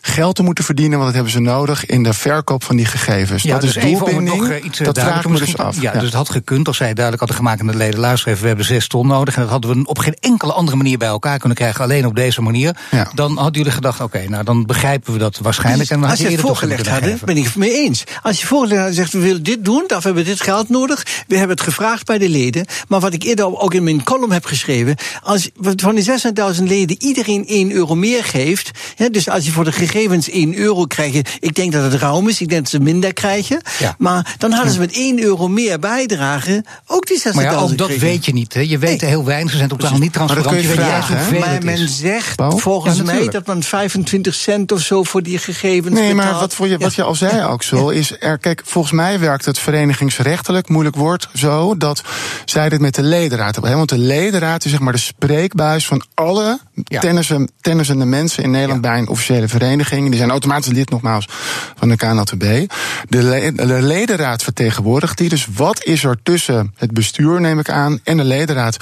geld 0.01 0.37
te 0.37 0.43
moeten 0.43 0.65
verdienen, 0.65 0.99
want 0.99 1.05
dat 1.05 1.15
hebben 1.15 1.33
ze 1.33 1.41
nodig 1.41 1.87
in 1.87 2.03
de 2.03 2.13
verkoop 2.13 2.65
van 2.65 2.77
die 2.77 2.87
gegevens. 2.87 3.43
Ja, 3.43 3.53
dat 3.53 3.61
dus 3.61 3.77
is 3.77 3.83
doelbinding. 3.83 4.39
Nog, 4.39 4.49
uh, 4.49 4.65
iets, 4.65 4.79
dat 4.79 4.99
vraag 4.99 5.25
ik 5.25 5.31
me 5.31 5.39
dus 5.39 5.57
af. 5.57 5.81
Ja, 5.81 5.93
dus 5.93 6.03
het 6.03 6.13
had 6.13 6.31
gekund 6.31 6.67
als 6.67 6.77
zij 6.77 6.95
duidelijk 6.95 7.19
hadden 7.19 7.37
gemaakt 7.37 7.61
aan 7.61 7.67
de 7.67 7.77
leden 7.77 8.01
luister 8.01 8.29
even, 8.29 8.43
we 8.43 8.49
hebben 8.49 8.67
zes 8.67 8.89
ton 8.89 9.07
nodig 9.07 9.35
en 9.35 9.41
dat 9.41 9.51
hadden 9.51 9.83
we 9.83 9.87
op 9.87 9.99
geen 9.99 10.17
enkele 10.21 10.53
andere 10.53 10.77
manier 10.77 10.99
bij 10.99 11.09
elkaar 11.09 11.39
kunnen 11.39 11.57
krijgen, 11.57 11.85
alleen 11.85 12.07
op 12.07 12.17
deze 12.17 12.43
manier. 12.43 12.77
Ja. 12.91 13.11
Dan 13.15 13.37
hadden 13.37 13.57
jullie 13.57 13.73
gedacht, 13.73 14.01
oké, 14.01 14.17
okay, 14.17 14.27
nou 14.27 14.45
dan 14.45 14.67
begrijpen 14.67 15.13
we 15.13 15.19
dat 15.19 15.39
waarschijnlijk. 15.43 15.91
en 15.91 16.01
dan 16.01 16.11
als 16.11 16.19
je 16.19 16.29
het 16.29 16.41
voorgelegd 16.41 16.89
hadden, 16.89 17.19
ben 17.25 17.37
ik 17.37 17.45
het 17.45 17.57
mee 17.57 17.73
eens. 17.73 18.05
Als 18.23 18.41
je 18.41 18.47
voorgelegd 18.47 18.85
had 18.85 18.95
zegt, 18.95 19.13
we 19.13 19.19
willen 19.19 19.43
dit 19.43 19.65
doen, 19.65 19.85
daarvoor 19.87 20.05
hebben 20.05 20.25
we 20.25 20.31
dit 20.31 20.41
geld 20.41 20.69
nodig. 20.69 21.07
We 21.27 21.37
hebben 21.37 21.57
het 21.57 21.65
gevraagd 21.65 22.07
bij 22.07 22.19
de 22.19 22.29
leden. 22.29 22.67
Maar 22.89 23.01
wat 23.01 23.13
ik 23.13 23.23
eerder 23.23 23.59
ook 23.59 23.75
in 23.75 23.85
mijn 23.85 24.03
column 24.03 24.33
heb 24.33 24.45
geschreven, 24.45 24.97
als 25.23 25.51
van 25.77 25.95
die 25.95 26.05
600.000 26.57 26.63
leden 26.63 27.03
iedereen 27.03 27.47
1 27.47 27.73
euro 27.73 27.95
meer 27.95 28.25
geeft, 28.25 28.71
hè, 28.97 29.11
dus 29.11 29.29
als 29.29 29.48
je 29.49 29.55
voor 29.55 29.65
de 29.65 29.73
gegevens 29.73 30.31
1 30.31 30.57
euro 30.57 30.85
krijgt, 30.85 31.37
ik 31.41 31.55
denk 31.55 31.73
dat 31.73 31.93
het 31.93 32.01
ruim 32.01 32.29
is, 32.29 32.41
ik 32.41 32.49
denk 32.49 32.61
dat 32.61 32.71
ze 32.71 32.81
minder 32.81 33.13
krijgen. 33.13 33.61
Ja. 33.79 33.95
Maar 33.99 34.35
dan 34.39 34.53
hadden 34.53 34.73
ze 34.73 34.79
met 34.79 34.93
1 34.93 35.23
euro 35.23 35.49
meer 35.49 35.79
bijdragen 35.79 36.65
ook 36.87 37.07
die 37.07 37.19
600.000 37.19 37.35
Maar 37.35 37.45
ja, 37.45 37.55
ook 37.55 37.79
dat 37.79 37.97
weet 37.97 38.25
je 38.25 38.33
niet. 38.33 38.55
Hè. 38.55 38.61
Je 38.61 38.79
weet 38.79 39.01
nee. 39.01 39.11
heel 39.11 39.25
weinig, 39.25 39.51
ze 39.51 39.57
zijn 39.57 39.69
totaal 39.69 39.99
niet 39.99 40.13
transparant. 40.13 40.51
Maar, 40.51 40.61
je 40.61 40.69
vragen, 40.69 41.31
weet 41.31 41.41
maar 41.41 41.65
men 41.65 41.89
zegt 41.89 42.37
Bo? 42.37 42.51
volgens 42.51 42.97
ja, 42.97 43.03
mij 43.03 43.29
dat 43.29 43.47
men 43.47 43.63
25 43.63 44.35
cent 44.35 44.73
of 44.73 44.81
zo 44.81 45.03
voor 45.03 45.23
die 45.23 45.39
gegevens 45.39 45.95
Nee, 45.95 46.15
betaalt. 46.15 46.31
maar 46.31 46.41
wat, 46.41 46.55
voor 46.55 46.69
je, 46.69 46.79
wat 46.79 46.95
je 46.95 47.03
al 47.03 47.15
zei, 47.15 47.41
Axel, 47.41 47.91
is 47.91 48.17
er, 48.21 48.39
kijk, 48.39 48.63
volgens 48.65 48.93
mij 48.93 49.21
werkt 49.21 49.45
het 49.45 49.59
verenigingsrechtelijk, 49.59 50.69
moeilijk 50.69 50.97
woord, 50.97 51.29
zo, 51.35 51.77
dat 51.77 52.03
zij 52.45 52.69
dit 52.69 52.81
met 52.81 52.95
de 52.95 53.03
ledenraad 53.03 53.55
hebben. 53.55 53.77
Want 53.77 53.89
de 53.89 53.99
ledenraad 53.99 54.65
is 54.65 54.71
zeg 54.71 54.81
maar 54.81 54.93
de 54.93 54.99
spreekbuis 54.99 55.87
van 55.87 56.05
alle 56.15 56.61
tennissende 57.61 58.05
mensen 58.05 58.43
in 58.43 58.51
Nederland 58.51 58.85
ja. 58.85 58.91
bij 58.91 58.99
een 58.99 59.09
officiële 59.09 59.38
vereniging. 59.47 60.09
Die 60.09 60.19
zijn 60.19 60.31
automatisch 60.31 60.73
lid 60.73 60.91
nogmaals 60.91 61.29
van 61.77 61.89
de 61.89 61.97
KNLTB. 61.97 62.73
De, 63.09 63.23
le 63.23 63.53
de 63.55 63.83
ledenraad 63.83 64.43
vertegenwoordigt 64.43 65.19
die. 65.19 65.29
Dus 65.29 65.47
wat 65.55 65.85
is 65.85 66.05
er 66.05 66.19
tussen 66.23 66.75
het 66.77 66.93
bestuur, 66.93 67.41
neem 67.41 67.59
ik 67.59 67.71
aan, 67.71 68.01
en 68.05 68.17
de 68.17 68.25
ledenraad 68.25 68.77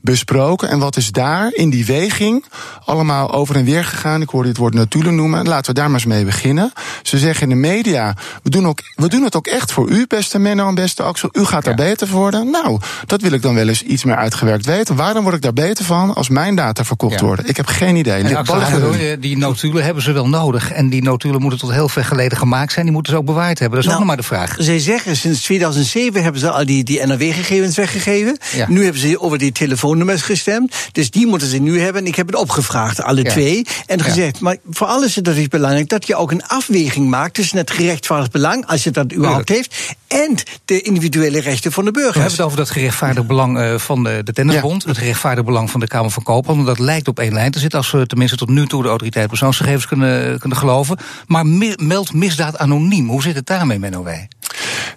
besproken? 0.00 0.68
En 0.68 0.78
wat 0.78 0.96
is 0.96 1.10
daar 1.10 1.50
in 1.52 1.70
die 1.70 1.86
weging 1.86 2.44
allemaal 2.84 3.32
over 3.32 3.56
en 3.56 3.64
weer 3.64 3.84
gegaan? 3.84 4.22
Ik 4.22 4.28
hoorde 4.28 4.48
dit 4.48 4.56
woord 4.56 4.74
natuurlijk 4.74 5.14
noemen. 5.14 5.46
Laten 5.46 5.74
we 5.74 5.80
daar 5.80 5.90
maar 5.90 6.00
eens 6.00 6.08
mee 6.08 6.24
beginnen. 6.24 6.72
Ze 7.02 7.18
zeggen 7.18 7.42
in 7.42 7.48
de 7.48 7.68
media, 7.68 8.14
we 8.42 8.50
doen, 8.50 8.66
ook, 8.66 8.80
we 8.94 9.08
doen 9.08 9.22
het 9.22 9.36
ook 9.36 9.46
echt 9.46 9.72
voor 9.72 9.88
u, 9.88 10.06
beste 10.06 10.38
Menno 10.38 10.68
en 10.68 10.74
beste 10.74 11.02
Axel. 11.02 11.28
U 11.32 11.44
gaat 11.44 11.64
daar 11.64 11.78
ja. 11.78 11.84
beter 11.84 12.06
voor 12.06 12.28
worden. 12.30 12.50
Nou, 12.50 12.80
dat 13.06 13.20
wil 13.20 13.32
ik 13.32 13.42
dan 13.42 13.54
wel 13.54 13.68
eens 13.68 13.82
iets 13.82 14.04
meer 14.04 14.16
uitgewerkt 14.16 14.66
weten. 14.66 14.96
Waarom 14.96 15.22
word 15.22 15.34
ik 15.34 15.42
daar 15.42 15.52
beter 15.52 15.84
van 15.84 16.14
als 16.14 16.28
mijn 16.28 16.54
data 16.54 16.84
verkocht 16.84 17.20
ja. 17.20 17.26
worden? 17.26 17.48
Ik 17.48 17.56
heb 17.56 17.66
geen 17.66 17.96
idee. 17.96 18.22
En 18.22 18.36
Axel, 18.36 18.92
die 19.20 19.36
notulen 19.36 19.84
hebben 19.84 19.97
ze 20.02 20.12
wel 20.12 20.28
nodig. 20.28 20.72
En 20.72 20.88
die 20.88 21.02
notulen 21.02 21.40
moeten 21.40 21.58
tot 21.58 21.72
heel 21.72 21.88
ver 21.88 22.04
geleden 22.04 22.38
gemaakt 22.38 22.72
zijn. 22.72 22.84
Die 22.84 22.94
moeten 22.94 23.12
ze 23.12 23.18
ook 23.18 23.24
bewaard 23.24 23.58
hebben. 23.58 23.76
Dat 23.76 23.78
is 23.78 23.84
nou, 23.84 24.02
ook 24.02 24.06
nog 24.06 24.16
maar 24.16 24.24
de 24.24 24.28
vraag. 24.34 24.56
Zij 24.58 24.78
zeggen, 24.78 25.16
sinds 25.16 25.42
2007 25.42 26.22
hebben 26.22 26.40
ze 26.40 26.50
al 26.50 26.66
die, 26.66 26.84
die 26.84 27.06
NRW-gegevens 27.06 27.76
weggegeven. 27.76 28.38
Ja. 28.54 28.66
Nu 28.68 28.82
hebben 28.82 29.00
ze 29.00 29.20
over 29.20 29.38
die 29.38 29.52
telefoonnummers 29.52 30.22
gestemd. 30.22 30.74
Dus 30.92 31.10
die 31.10 31.26
moeten 31.26 31.48
ze 31.48 31.58
nu 31.58 31.80
hebben. 31.80 32.02
En 32.02 32.08
ik 32.08 32.14
heb 32.14 32.26
het 32.26 32.36
opgevraagd, 32.36 33.02
alle 33.02 33.22
ja. 33.22 33.30
twee. 33.30 33.66
En 33.86 34.02
gezegd, 34.02 34.34
ja. 34.34 34.42
maar 34.42 34.56
voor 34.70 34.86
alles 34.86 35.08
is 35.08 35.14
het 35.14 35.24
natuurlijk 35.24 35.50
belangrijk... 35.50 35.88
dat 35.88 36.06
je 36.06 36.16
ook 36.16 36.30
een 36.30 36.46
afweging 36.46 37.08
maakt 37.08 37.34
tussen 37.34 37.58
het 37.58 37.70
gerechtvaardigd 37.70 38.32
belang... 38.32 38.66
als 38.66 38.84
je 38.84 38.90
dat 38.90 39.12
überhaupt 39.12 39.48
heeft... 39.48 39.96
en 40.06 40.36
de 40.64 40.80
individuele 40.80 41.40
rechten 41.40 41.72
van 41.72 41.84
de 41.84 41.90
burgers. 41.90 42.14
We 42.14 42.20
hebben 42.20 42.36
het 42.36 42.46
over 42.46 42.58
dat 42.58 42.70
gerechtvaardigd 42.70 43.26
belang 43.26 43.58
uh, 43.58 43.78
van 43.78 44.04
de, 44.04 44.20
de 44.24 44.32
Tennisbond... 44.32 44.84
het 44.84 44.98
gerechtvaardigd 44.98 45.46
belang 45.46 45.70
van 45.70 45.80
de 45.80 45.86
Kamer 45.86 46.10
van 46.10 46.22
Koophandel. 46.22 46.64
Dat 46.64 46.78
lijkt 46.78 47.08
op 47.08 47.18
één 47.18 47.32
lijn 47.32 47.50
te 47.50 47.58
zitten... 47.58 47.78
als 47.78 47.90
we 47.90 48.06
tenminste 48.06 48.36
tot 48.36 48.48
nu 48.48 48.66
toe 48.66 48.82
de 48.82 48.88
autoriteit 48.88 49.28
persoonsgegevens 49.28 49.86
kunnen, 49.88 50.38
kunnen 50.38 50.58
geloven. 50.58 50.98
Maar 51.26 51.46
meld 51.76 52.12
misdaad 52.12 52.58
anoniem. 52.58 53.08
Hoe 53.08 53.22
zit 53.22 53.34
het 53.34 53.46
daarmee, 53.46 53.78
Menno 53.78 54.02
Wij? 54.02 54.28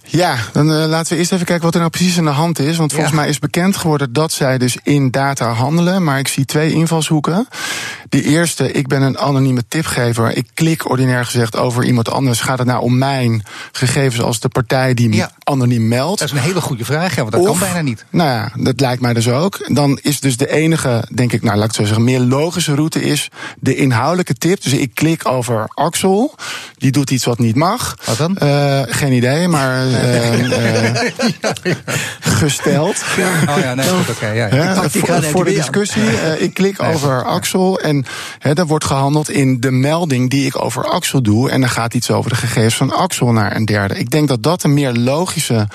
Ja, 0.04 0.36
dan 0.54 0.72
uh, 0.72 0.86
laten 0.86 1.14
we 1.14 1.20
eerst 1.20 1.32
even 1.32 1.46
kijken 1.46 1.66
wat 1.66 1.74
er 1.74 1.80
nou 1.80 1.92
precies 1.92 2.18
aan 2.18 2.26
de 2.26 2.30
hand 2.30 2.60
is. 2.60 2.78
Want 2.78 2.92
volgens 2.92 3.14
ja. 3.14 3.20
mij 3.20 3.30
is 3.30 3.40
bekend 3.40 3.78
geworden 3.78 4.14
dat 4.14 4.32
zij 4.32 4.58
dus 4.58 4.78
in 4.84 5.12
data 5.12 5.52
handelen. 5.52 6.04
Maar 6.04 6.20
ik 6.20 6.28
zie 6.28 6.46
twee 6.46 6.72
invalshoeken. 6.72 7.48
De 8.12 8.24
eerste, 8.24 8.72
ik 8.72 8.88
ben 8.88 9.02
een 9.02 9.18
anonieme 9.18 9.64
tipgever. 9.68 10.38
Ik 10.38 10.48
klik 10.54 10.90
ordinair 10.90 11.26
gezegd 11.26 11.58
over 11.58 11.84
iemand 11.84 12.10
anders. 12.10 12.42
Gaat 12.42 12.58
het 12.58 12.68
nou 12.68 12.82
om 12.82 12.98
mijn 12.98 13.44
gegevens 13.72 14.22
als 14.22 14.40
de 14.40 14.50
partij 14.50 14.94
die 14.94 15.14
ja. 15.14 15.32
anoniem 15.44 15.88
meldt? 15.88 16.20
Dat 16.20 16.28
is 16.28 16.34
een 16.34 16.42
hele 16.42 16.62
goede 16.62 16.86
vraag, 16.86 17.16
ja, 17.16 17.22
want 17.22 17.32
dat 17.32 17.42
of, 17.42 17.48
kan 17.48 17.60
bijna 17.60 17.82
niet. 17.82 18.06
Nou 18.10 18.30
ja, 18.30 18.52
dat 18.56 18.80
lijkt 18.80 19.02
mij 19.02 19.14
dus 19.14 19.28
ook. 19.30 19.76
Dan 19.76 20.00
is 20.02 20.20
dus 20.20 20.38
de 20.38 20.52
enige, 20.52 21.04
denk 21.14 21.34
ik, 21.34 21.42
nou 21.42 21.58
laat 21.58 21.68
ik 21.68 21.74
zo 21.74 21.84
zeggen, 21.84 22.04
meer 22.04 22.20
logische 22.20 22.76
route 22.76 23.02
is 23.02 23.30
de 23.60 23.76
inhoudelijke 23.76 24.34
tip. 24.34 24.64
Dus 24.64 24.74
ik 24.74 24.92
klik 24.94 25.28
over 25.28 25.66
Axel. 25.74 26.36
Die 26.78 26.92
doet 26.92 27.12
iets 27.12 27.26
wat 27.26 27.40
niet 27.40 27.56
mag. 27.56 27.98
Wat 28.06 28.18
dan? 28.18 28.38
Uh, 28.44 28.82
geen 28.86 29.12
idee, 29.12 29.48
maar 29.48 29.88
uh, 29.88 30.40
uh, 31.64 31.76
gesteld. 32.20 33.04
Oh 33.50 33.58
ja, 33.62 33.74
nee, 33.74 33.90
goed, 33.90 34.00
oké. 34.00 34.12
Okay, 34.12 34.36
ja. 34.36 34.56
ja 34.56 34.90
voor, 34.90 35.24
voor 35.24 35.46
de 35.46 35.54
discussie, 35.54 36.38
ik 36.38 36.54
klik 36.54 36.82
nee, 36.82 36.94
over 36.94 37.24
Axel 37.24 37.80
en 37.80 38.01
er 38.40 38.68
wordt 38.68 38.86
gehandeld 38.86 39.30
in 39.30 39.60
de 39.60 39.72
melding 39.72 40.30
die 40.30 40.46
ik 40.46 40.64
over 40.64 40.86
Axel 40.86 41.22
doe. 41.22 41.50
En 41.50 41.62
dan 41.62 41.70
gaat 41.70 41.94
iets 41.94 42.12
over 42.12 42.30
de 42.30 42.36
gegevens 42.36 42.76
van 42.76 42.96
Axel 42.96 43.32
naar 43.32 43.56
een 43.56 43.66
derde. 43.66 44.00
Ik 44.00 44.10
denk 44.10 44.28
dat 44.28 44.44
dat 44.44 44.64
een 44.64 44.74
meer 44.74 44.94
logische 44.94 45.68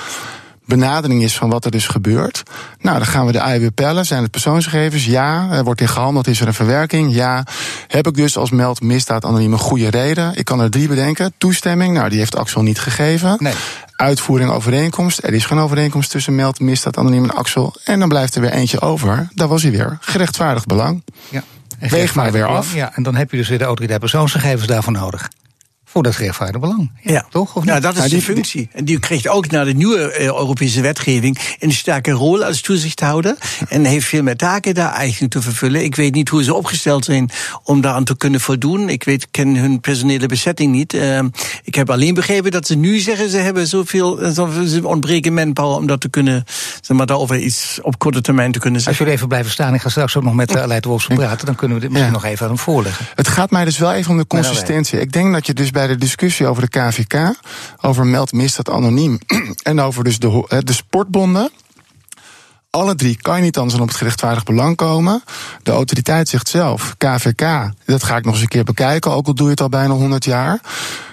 benadering 0.66 1.22
is 1.22 1.36
van 1.36 1.50
wat 1.50 1.64
er 1.64 1.70
dus 1.70 1.86
gebeurt. 1.86 2.42
Nou, 2.80 2.96
dan 2.96 3.06
gaan 3.06 3.26
we 3.26 3.32
de 3.32 3.40
AIW 3.40 3.68
pellen. 3.74 4.06
Zijn 4.06 4.22
het 4.22 4.30
persoonsgegevens? 4.30 5.04
Ja. 5.04 5.48
Er 5.50 5.64
wordt 5.64 5.80
in 5.80 5.88
gehandeld. 5.88 6.26
Is 6.26 6.40
er 6.40 6.46
een 6.46 6.54
verwerking? 6.54 7.14
Ja. 7.14 7.44
Heb 7.86 8.06
ik 8.06 8.14
dus 8.14 8.36
als 8.36 8.50
meld 8.50 8.80
misdaad 8.80 9.24
anoniem 9.24 9.52
een 9.52 9.58
goede 9.58 9.88
reden? 9.88 10.36
Ik 10.36 10.44
kan 10.44 10.60
er 10.60 10.70
drie 10.70 10.88
bedenken. 10.88 11.32
Toestemming? 11.38 11.94
Nou, 11.94 12.08
die 12.08 12.18
heeft 12.18 12.36
Axel 12.36 12.62
niet 12.62 12.78
gegeven. 12.78 13.36
Nee. 13.40 13.54
Uitvoering 13.96 14.50
overeenkomst. 14.50 15.22
Er 15.22 15.34
is 15.34 15.46
geen 15.46 15.58
overeenkomst 15.58 16.10
tussen 16.10 16.34
meld, 16.34 16.60
misdaad 16.60 16.96
anoniem 16.96 17.24
en 17.24 17.34
Axel. 17.34 17.74
En 17.84 17.98
dan 17.98 18.08
blijft 18.08 18.34
er 18.34 18.40
weer 18.40 18.52
eentje 18.52 18.80
over. 18.80 19.28
Daar 19.34 19.48
was 19.48 19.62
hij 19.62 19.70
weer. 19.70 19.98
Gerechtvaardigd 20.00 20.66
belang. 20.66 21.02
Ja. 21.28 21.42
Weeg 21.78 22.14
maar 22.14 22.32
weer 22.32 22.46
af. 22.46 22.74
Ja, 22.74 22.92
en 22.94 23.02
dan 23.02 23.14
heb 23.14 23.30
je 23.30 23.36
dus 23.36 23.48
weer 23.48 23.58
de 23.58 23.64
autoriteit 23.64 24.00
persoonsgegevens 24.00 24.66
daarvoor 24.66 24.92
nodig. 24.92 25.28
Voor 25.96 26.04
dat 26.04 26.14
gerechtvaardigd 26.14 26.60
belang. 26.60 26.90
Ja, 27.00 27.12
ja. 27.12 27.26
Toch? 27.30 27.56
Of 27.56 27.64
nou, 27.64 27.80
dat 27.80 27.96
is 27.96 28.10
de 28.10 28.22
functie. 28.22 28.68
En 28.72 28.84
die 28.84 28.98
krijgt 28.98 29.28
ook 29.28 29.50
naar 29.50 29.64
de 29.64 29.72
nieuwe 29.72 30.18
uh, 30.18 30.24
Europese 30.24 30.80
wetgeving 30.80 31.38
een 31.58 31.72
sterke 31.72 32.10
rol 32.10 32.44
als 32.44 32.60
toezichthouder. 32.60 33.36
En 33.68 33.84
heeft 33.84 34.06
veel 34.06 34.22
meer 34.22 34.36
taken 34.36 34.74
daar 34.74 34.92
eigenlijk 34.92 35.32
te 35.32 35.42
vervullen. 35.42 35.84
Ik 35.84 35.96
weet 35.96 36.14
niet 36.14 36.28
hoe 36.28 36.44
ze 36.44 36.54
opgesteld 36.54 37.04
zijn 37.04 37.30
om 37.62 37.80
daaraan 37.80 38.04
te 38.04 38.16
kunnen 38.16 38.40
voldoen. 38.40 38.88
Ik 38.88 39.04
weet, 39.04 39.30
ken 39.30 39.56
hun 39.56 39.80
personele 39.80 40.26
bezetting 40.26 40.72
niet. 40.72 40.94
Uh, 40.94 41.20
ik 41.64 41.74
heb 41.74 41.90
alleen 41.90 42.14
begrepen 42.14 42.50
dat 42.50 42.66
ze 42.66 42.74
nu 42.74 42.98
zeggen 42.98 43.30
ze 43.30 43.36
hebben 43.36 43.66
zoveel, 43.66 44.32
ze 44.66 44.80
ontbreken 44.82 45.34
manpower 45.34 45.76
om 45.76 45.86
dat 45.86 46.00
te 46.00 46.08
kunnen, 46.08 46.44
zeg 46.80 46.96
maar, 46.96 47.06
daarover 47.06 47.38
iets 47.38 47.78
op 47.82 47.98
korte 47.98 48.20
termijn 48.20 48.52
te 48.52 48.58
kunnen 48.58 48.80
zeggen. 48.80 48.98
Als 48.98 48.98
jullie 48.98 49.14
even 49.14 49.28
blijven 49.28 49.52
staan, 49.52 49.74
ik 49.74 49.80
ga 49.80 49.88
straks 49.88 50.16
ook 50.16 50.24
nog 50.24 50.34
met 50.34 50.54
uh, 50.54 50.62
Aleid 50.62 50.84
Wolfs 50.84 51.06
praten, 51.06 51.46
dan 51.46 51.54
kunnen 51.54 51.76
we 51.76 51.82
dit 51.82 51.90
misschien 51.90 52.12
ja. 52.12 52.18
nog 52.18 52.30
even 52.30 52.42
aan 52.42 52.52
hem 52.52 52.60
voorleggen. 52.60 53.06
Het 53.14 53.28
gaat 53.28 53.50
mij 53.50 53.64
dus 53.64 53.78
wel 53.78 53.92
even 53.92 54.10
om 54.10 54.16
de 54.16 54.26
consistentie. 54.26 55.00
Ik 55.00 55.12
denk 55.12 55.32
dat 55.32 55.46
je 55.46 55.54
dus 55.54 55.70
bij 55.70 55.85
de 55.88 55.96
discussie 55.96 56.46
over 56.46 56.62
de 56.62 56.68
KVK, 56.68 57.34
over 57.80 58.06
meld 58.06 58.32
misdaad 58.32 58.70
anoniem 58.70 59.18
en 59.62 59.80
over 59.80 60.04
dus 60.04 60.18
de, 60.18 60.62
de 60.64 60.72
sportbonden. 60.72 61.50
Alle 62.76 62.94
drie 62.94 63.18
kan 63.20 63.36
je 63.36 63.42
niet 63.42 63.56
anders 63.56 63.74
dan 63.74 63.82
op 63.82 63.88
het 63.88 63.96
gerechtvaardigd 63.96 64.46
belang 64.46 64.76
komen. 64.76 65.22
De 65.62 65.70
autoriteit 65.70 66.28
zegt 66.28 66.48
zelf, 66.48 66.94
KVK, 66.98 67.70
dat 67.84 68.02
ga 68.02 68.16
ik 68.16 68.24
nog 68.24 68.32
eens 68.32 68.42
een 68.42 68.48
keer 68.48 68.64
bekijken, 68.64 69.10
ook 69.10 69.26
al 69.26 69.34
doe 69.34 69.44
je 69.44 69.50
het 69.50 69.60
al 69.60 69.68
bijna 69.68 69.94
100 69.94 70.24
jaar. 70.24 70.60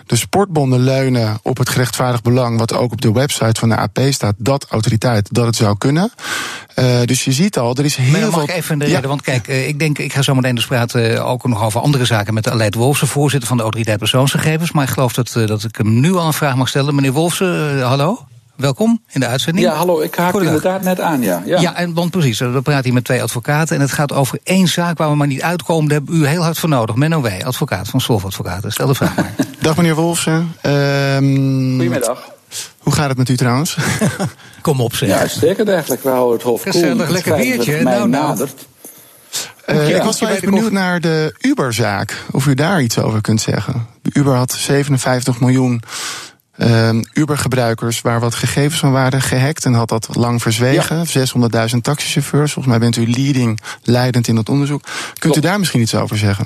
De 0.05 0.15
sportbonden 0.15 0.79
leunen 0.79 1.39
op 1.41 1.57
het 1.57 1.69
gerechtvaardigd 1.69 2.23
belang, 2.23 2.57
wat 2.57 2.73
ook 2.73 2.91
op 2.91 3.01
de 3.01 3.11
website 3.11 3.59
van 3.59 3.69
de 3.69 3.75
AP 3.75 3.99
staat, 4.09 4.35
dat 4.37 4.65
autoriteit 4.69 5.33
dat 5.33 5.45
het 5.45 5.55
zou 5.55 5.77
kunnen. 5.77 6.11
Uh, 6.79 6.85
dus 7.05 7.23
je 7.23 7.31
ziet 7.31 7.57
al, 7.57 7.75
er 7.75 7.85
is 7.85 7.95
heel 7.95 8.11
maar 8.11 8.19
dan 8.19 8.29
veel. 8.29 8.39
mag 8.39 8.49
ik 8.49 8.55
even 8.55 8.79
de 8.79 8.85
reden, 8.85 9.09
want 9.09 9.21
kijk, 9.21 9.47
uh, 9.47 9.67
ik 9.67 9.79
denk, 9.79 9.97
ik 9.97 10.13
ga 10.13 10.21
zo 10.21 10.35
meteen 10.35 10.55
dus 10.55 10.65
praten 10.65 11.11
uh, 11.11 11.29
ook 11.29 11.47
nog 11.47 11.63
over 11.63 11.81
andere 11.81 12.05
zaken 12.05 12.33
met 12.33 12.49
Aleid 12.49 12.75
Wolfsen, 12.75 13.07
voorzitter 13.07 13.47
van 13.47 13.57
de 13.57 13.63
autoriteit 13.63 13.99
persoonsgegevens. 13.99 14.71
Maar 14.71 14.83
ik 14.83 14.89
geloof 14.89 15.13
dat, 15.13 15.31
dat 15.45 15.63
ik 15.63 15.75
hem 15.75 15.99
nu 15.99 16.13
al 16.13 16.27
een 16.27 16.33
vraag 16.33 16.55
mag 16.55 16.67
stellen. 16.69 16.95
Meneer 16.95 17.11
Wolfsen, 17.11 17.81
hallo? 17.81 18.25
Welkom 18.55 19.01
in 19.11 19.19
de 19.19 19.25
uitzending. 19.25 19.65
Ja, 19.65 19.73
hallo, 19.73 20.01
ik 20.01 20.15
haak 20.15 20.33
inderdaad 20.33 20.81
net 20.81 20.99
aan, 20.99 21.21
ja. 21.21 21.41
Ja, 21.45 21.59
ja 21.59 21.75
en, 21.75 21.93
want 21.93 22.11
precies, 22.11 22.39
we 22.39 22.61
praten 22.61 22.83
hier 22.83 22.93
met 22.93 23.03
twee 23.03 23.21
advocaten... 23.21 23.75
en 23.75 23.81
het 23.81 23.91
gaat 23.91 24.13
over 24.13 24.39
één 24.43 24.67
zaak 24.67 24.97
waar 24.97 25.09
we 25.09 25.15
maar 25.15 25.27
niet 25.27 25.41
uitkomen. 25.41 25.89
Daar 25.89 25.97
hebben 25.97 26.15
u 26.15 26.27
heel 26.27 26.41
hard 26.41 26.59
voor 26.59 26.69
nodig. 26.69 26.95
Menno 26.95 27.21
Wij, 27.21 27.45
advocaat 27.45 27.89
van 27.89 28.01
Solf 28.01 28.25
Advocaten. 28.25 28.71
Stel 28.71 28.87
de 28.87 28.95
vraag 28.95 29.15
maar. 29.15 29.33
Dag 29.61 29.77
meneer 29.77 29.95
Wolfsen. 29.95 30.55
Um, 30.63 31.69
Goedemiddag. 31.69 32.31
Hoe 32.79 32.93
gaat 32.93 33.09
het 33.09 33.17
met 33.17 33.29
u 33.29 33.37
trouwens? 33.37 33.77
Kom 34.61 34.81
op, 34.81 34.95
zeg. 34.95 35.09
Ja, 35.09 35.17
uitstekend 35.17 35.69
eigenlijk. 35.69 36.03
We 36.03 36.09
houden 36.09 36.33
het 36.33 36.43
hof 36.43 36.61
Gezellig, 36.61 37.09
lekker 37.09 37.35
biertje. 37.35 37.81
Nou, 37.81 38.09
nou. 38.09 38.47
Uh, 39.67 39.89
ja, 39.89 39.95
ik 39.95 40.03
was 40.03 40.19
wel 40.19 40.29
even 40.29 40.49
benieuwd 40.49 40.71
naar 40.71 40.99
de 40.99 41.35
Uber-zaak. 41.39 42.23
Of 42.31 42.45
u 42.45 42.53
daar 42.53 42.81
iets 42.81 42.99
over 42.99 43.21
kunt 43.21 43.41
zeggen. 43.41 43.87
Uber 44.13 44.33
had 44.33 44.51
57 44.51 45.39
miljoen 45.39 45.81
uh, 46.57 46.89
Uber-gebruikers 47.13 48.01
waar 48.01 48.19
wat 48.19 48.35
gegevens 48.35 48.79
van 48.79 48.91
waren 48.91 49.21
gehackt 49.21 49.65
en 49.65 49.73
had 49.73 49.89
dat 49.89 50.07
lang 50.15 50.41
verzwegen. 50.41 51.05
Ja. 51.11 51.25
600.000 51.73 51.77
taxichauffeurs. 51.81 52.53
Volgens 52.53 52.77
mij 52.77 52.79
bent 52.79 52.97
u 52.97 53.11
leading, 53.11 53.59
leidend 53.83 54.27
in 54.27 54.35
dat 54.35 54.49
onderzoek. 54.49 54.81
Kunt 54.81 55.19
Klopt. 55.19 55.37
u 55.37 55.41
daar 55.41 55.59
misschien 55.59 55.81
iets 55.81 55.95
over 55.95 56.17
zeggen? 56.17 56.45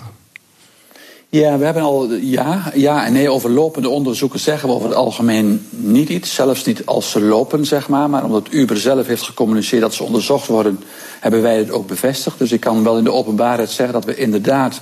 Ja, 1.30 1.58
we 1.58 1.66
hebben 1.66 1.84
al 1.84 2.14
ja, 2.14 2.72
ja 2.74 3.06
en 3.06 3.14
nee 3.14 3.32
over 3.32 3.50
lopende 3.50 3.90
onderzoeken 3.90 4.40
zeggen 4.40 4.70
we 4.70 4.76
over 4.76 4.88
het 4.88 4.98
algemeen 4.98 5.68
niet 5.70 6.10
iets. 6.10 6.34
Zelfs 6.34 6.66
niet 6.66 6.86
als 6.86 7.12
ze 7.12 7.22
lopen, 7.22 7.66
zeg 7.66 7.90
maar. 7.90 8.10
Maar 8.10 8.24
omdat 8.24 8.48
Uber 8.50 8.78
zelf 8.78 9.08
heeft 9.08 9.22
gecommuniceerd 9.24 9.82
dat 9.82 9.94
ze 9.94 10.04
onderzocht 10.04 10.48
worden, 10.48 10.80
hebben 11.20 11.42
wij 11.42 11.58
het 11.58 11.72
ook 11.72 11.88
bevestigd. 11.88 12.38
Dus 12.38 12.52
ik 12.52 12.60
kan 12.60 12.84
wel 12.84 12.98
in 12.98 13.04
de 13.04 13.12
openbaarheid 13.12 13.70
zeggen 13.70 13.94
dat 13.94 14.06
we 14.06 14.16
inderdaad 14.16 14.82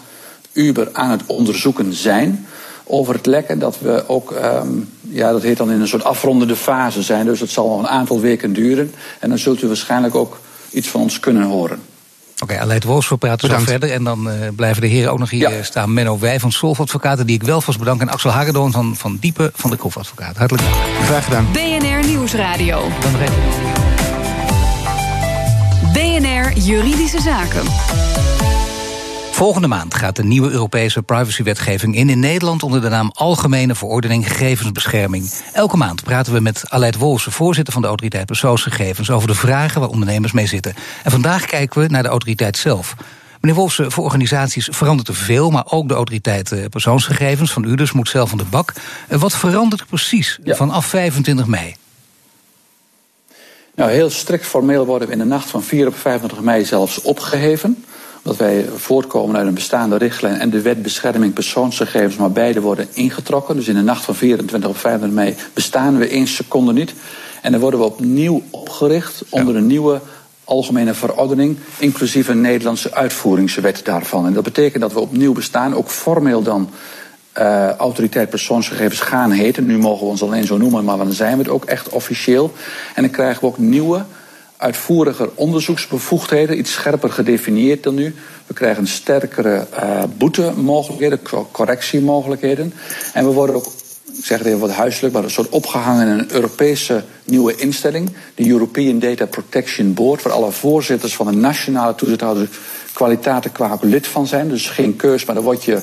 Uber 0.54 0.90
aan 0.94 1.12
het 1.12 1.26
onderzoeken 1.26 1.94
zijn 1.94 2.46
over 2.86 3.14
het 3.14 3.26
lekken. 3.26 3.60
Dat 3.60 3.80
we 3.80 4.04
ook, 4.08 4.32
um, 4.32 4.90
ja, 5.02 5.32
dat 5.32 5.42
heet 5.42 5.58
dan 5.58 5.72
in 5.72 5.82
een 5.82 5.88
soort 5.88 6.04
afrondende 6.04 6.56
fase 6.56 7.02
zijn. 7.02 7.26
Dus 7.26 7.40
het 7.40 7.50
zal 7.50 7.70
nog 7.70 7.80
een 7.80 7.88
aantal 7.88 8.20
weken 8.20 8.54
duren. 8.54 8.94
En 9.20 9.30
dan 9.30 9.38
zult 9.38 9.62
u 9.62 9.68
waarschijnlijk 9.68 10.16
ook 10.16 10.40
iets 10.72 10.88
van 10.88 11.02
ons 11.02 11.20
kunnen 11.20 11.44
horen. 11.44 11.80
Oké, 12.36 12.44
okay, 12.44 12.58
Aleid 12.58 12.84
we 12.84 13.18
praten 13.18 13.50
zo 13.50 13.58
verder. 13.58 13.92
En 13.92 14.04
dan 14.04 14.28
uh, 14.28 14.34
blijven 14.56 14.82
de 14.82 14.88
heren 14.88 15.12
ook 15.12 15.20
nog 15.20 15.30
hier 15.30 15.60
staan. 15.62 15.94
Menno 15.94 16.20
Wij 16.20 16.40
van 16.40 16.52
Solf 16.52 16.80
Advocaten, 16.80 17.26
die 17.26 17.36
ik 17.36 17.44
wel 17.44 17.62
vast 17.62 17.80
bedank. 17.80 18.02
En 18.02 18.10
Axel 18.10 18.30
Hagedorn 18.30 18.72
van, 18.72 18.96
van 18.96 19.18
Diepe 19.20 19.52
van 19.56 19.70
de 19.70 19.78
Krof 19.78 19.98
Advocaat. 19.98 20.38
Hartelijk 20.38 20.66
dank. 20.68 21.06
Graag 21.06 21.24
gedaan. 21.24 21.48
BNR 21.52 22.08
Nieuwsradio. 22.08 22.88
BNR 25.94 26.58
Juridische 26.58 27.22
Zaken. 27.22 27.64
Volgende 29.36 29.68
maand 29.68 29.96
gaat 29.96 30.16
de 30.16 30.24
nieuwe 30.24 30.50
Europese 30.50 31.02
privacywetgeving 31.02 31.96
in 31.96 32.10
in 32.10 32.20
Nederland 32.20 32.64
onder 32.64 32.82
de 32.82 32.90
naam 32.90 33.12
Algemene 33.14 33.76
Verordening 33.76 34.28
Gegevensbescherming. 34.28 35.32
Elke 35.54 35.78
maand 35.78 36.04
praten 36.04 36.34
we 36.34 36.40
met 36.40 36.64
Aleid 36.68 36.98
Wolse, 36.98 37.32
voorzitter 37.32 37.74
van 37.74 37.82
de 37.82 37.88
Autoriteit 37.88 38.26
Persoonsgegevens, 38.26 39.10
over 39.10 39.28
de 39.28 39.36
vragen 39.36 39.82
waar 39.82 39.90
ondernemers 39.90 40.32
mee 40.32 40.48
zitten. 40.48 40.74
En 41.04 41.12
vandaag 41.12 41.46
kijken 41.46 41.82
we 41.82 41.88
naar 41.88 42.04
de 42.04 42.10
autoriteit 42.10 42.58
zelf. 42.58 42.96
Meneer 43.42 43.58
Wolse, 43.60 43.92
voor 43.92 44.04
organisaties 44.04 44.68
verandert 44.72 45.08
er 45.08 45.16
veel, 45.16 45.50
maar 45.50 45.66
ook 45.70 45.88
de 45.88 45.94
autoriteit 45.94 46.52
eh, 46.52 46.66
persoonsgegevens 46.70 47.52
van 47.52 47.64
u 47.64 47.76
dus 47.76 47.92
moet 47.92 48.10
zelf 48.10 48.32
aan 48.32 48.38
de 48.38 48.46
bak. 48.50 48.74
Eh, 49.08 49.20
wat 49.20 49.36
verandert 49.36 49.82
er 49.82 49.88
precies 49.88 50.40
vanaf 50.44 50.86
25 50.86 51.46
mei? 51.46 51.76
Nou, 53.76 53.92
heel 53.92 54.10
strikt 54.10 54.46
formeel 54.46 54.86
worden 54.86 55.08
we 55.08 55.14
in 55.14 55.20
de 55.20 55.26
nacht 55.26 55.50
van 55.50 55.64
4 55.64 55.88
op 55.88 55.98
25 55.98 56.42
mei 56.42 56.66
zelfs 56.66 57.02
opgeheven 57.02 57.86
dat 58.26 58.38
wij 58.38 58.66
voortkomen 58.76 59.36
uit 59.36 59.48
een 59.48 59.54
bestaande 59.54 59.98
richtlijn 59.98 60.40
en 60.40 60.50
de 60.50 60.62
wet 60.62 60.82
bescherming 60.82 61.34
persoonsgegevens, 61.34 62.16
maar 62.16 62.32
beide 62.32 62.62
worden 62.62 62.88
ingetrokken. 62.94 63.56
Dus 63.56 63.68
in 63.68 63.76
de 63.76 63.82
nacht 63.82 64.04
van 64.04 64.16
24 64.16 64.70
op 64.70 64.78
25 64.78 65.24
mei 65.24 65.36
bestaan 65.54 65.98
we 65.98 66.08
één 66.08 66.28
seconde 66.28 66.74
niet. 66.74 66.94
En 67.42 67.52
dan 67.52 67.62
worden 67.62 67.80
we 67.80 67.86
opnieuw 67.86 68.42
opgericht 68.50 69.24
onder 69.30 69.56
een 69.56 69.68
nieuwe 69.68 70.02
algemene 70.44 70.94
verordening, 70.94 71.58
inclusief 71.78 72.28
een 72.28 72.42
Nederlandse 72.42 72.94
uitvoeringswet 72.94 73.82
daarvan. 73.84 74.26
En 74.26 74.34
dat 74.34 74.44
betekent 74.44 74.82
dat 74.82 74.94
we 74.94 75.00
opnieuw 75.00 75.34
bestaan, 75.34 75.76
ook 75.76 75.90
formeel 75.90 76.42
dan 76.42 76.70
uh, 77.38 77.70
autoriteit 77.70 78.30
persoonsgegevens 78.30 79.00
gaan 79.00 79.32
heten. 79.32 79.66
Nu 79.66 79.78
mogen 79.78 80.06
we 80.06 80.12
ons 80.12 80.24
alleen 80.24 80.46
zo 80.46 80.58
noemen, 80.58 80.84
maar 80.84 80.98
dan 80.98 81.12
zijn 81.12 81.38
we 81.38 81.44
het 81.44 81.52
ook 81.52 81.66
echt 81.66 81.90
officieel. 81.90 82.54
En 82.96 83.02
dan 83.02 83.12
krijgen 83.12 83.42
we 83.42 83.48
ook 83.48 83.58
nieuwe 83.58 84.06
uitvoeriger 84.58 85.30
onderzoeksbevoegdheden, 85.36 86.58
iets 86.58 86.72
scherper 86.72 87.10
gedefinieerd 87.10 87.84
dan 87.84 87.96
nu. 87.96 88.16
We 88.48 88.54
krijgen 88.54 88.88
sterkere 88.88 89.68
uh, 89.74 90.04
boetemogelijkheden, 90.18 91.20
correctiemogelijkheden. 91.52 92.74
En 93.14 93.26
we 93.26 93.34
worden 93.34 93.56
ook, 93.56 93.66
ik 94.18 94.26
zeg 94.26 94.38
het 94.38 94.48
even 94.48 94.60
wat 94.60 94.72
huiselijk, 94.72 95.14
maar 95.14 95.24
een 95.24 95.30
soort 95.30 95.50
opgehangen 95.50 96.08
in 96.08 96.20
een 96.20 96.32
Europese 96.32 97.04
nieuwe 97.24 97.56
instelling, 97.56 98.10
de 98.36 98.50
European 98.50 99.00
Data 99.00 99.26
Protection 99.26 99.94
Board, 99.94 100.22
waar 100.22 100.34
alle 100.34 100.52
voorzitters 100.52 101.16
van 101.16 101.26
de 101.26 101.36
nationale 101.36 101.96
toezichthouders 101.96 102.50
kwaliteiten 102.94 103.52
qua 103.52 103.78
lid 103.82 104.08
van 104.08 104.28
zijn. 104.28 104.50
Dus 104.50 104.70
geen 104.70 104.96
keus, 104.96 105.26
maar 105.26 105.36
daar 105.36 105.44
word 105.44 105.64
je 105.64 105.82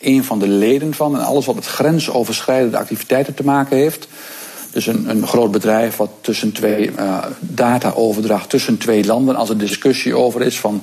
een 0.00 0.24
van 0.24 0.38
de 0.38 0.48
leden 0.48 0.94
van. 0.94 1.14
En 1.14 1.24
alles 1.24 1.46
wat 1.46 1.54
met 1.54 1.66
grensoverschrijdende 1.66 2.76
activiteiten 2.76 3.34
te 3.34 3.44
maken 3.44 3.76
heeft. 3.76 4.08
Dus 4.72 4.86
een, 4.86 5.10
een 5.10 5.26
groot 5.26 5.50
bedrijf 5.50 5.96
wat 5.96 6.10
tussen 6.20 6.52
twee 6.52 6.90
uh, 6.90 7.24
data 7.40 7.92
overdraagt 7.94 8.50
tussen 8.50 8.78
twee 8.78 9.04
landen. 9.04 9.36
Als 9.36 9.48
er 9.48 9.58
discussie 9.58 10.16
over 10.16 10.42
is 10.42 10.60
van 10.60 10.82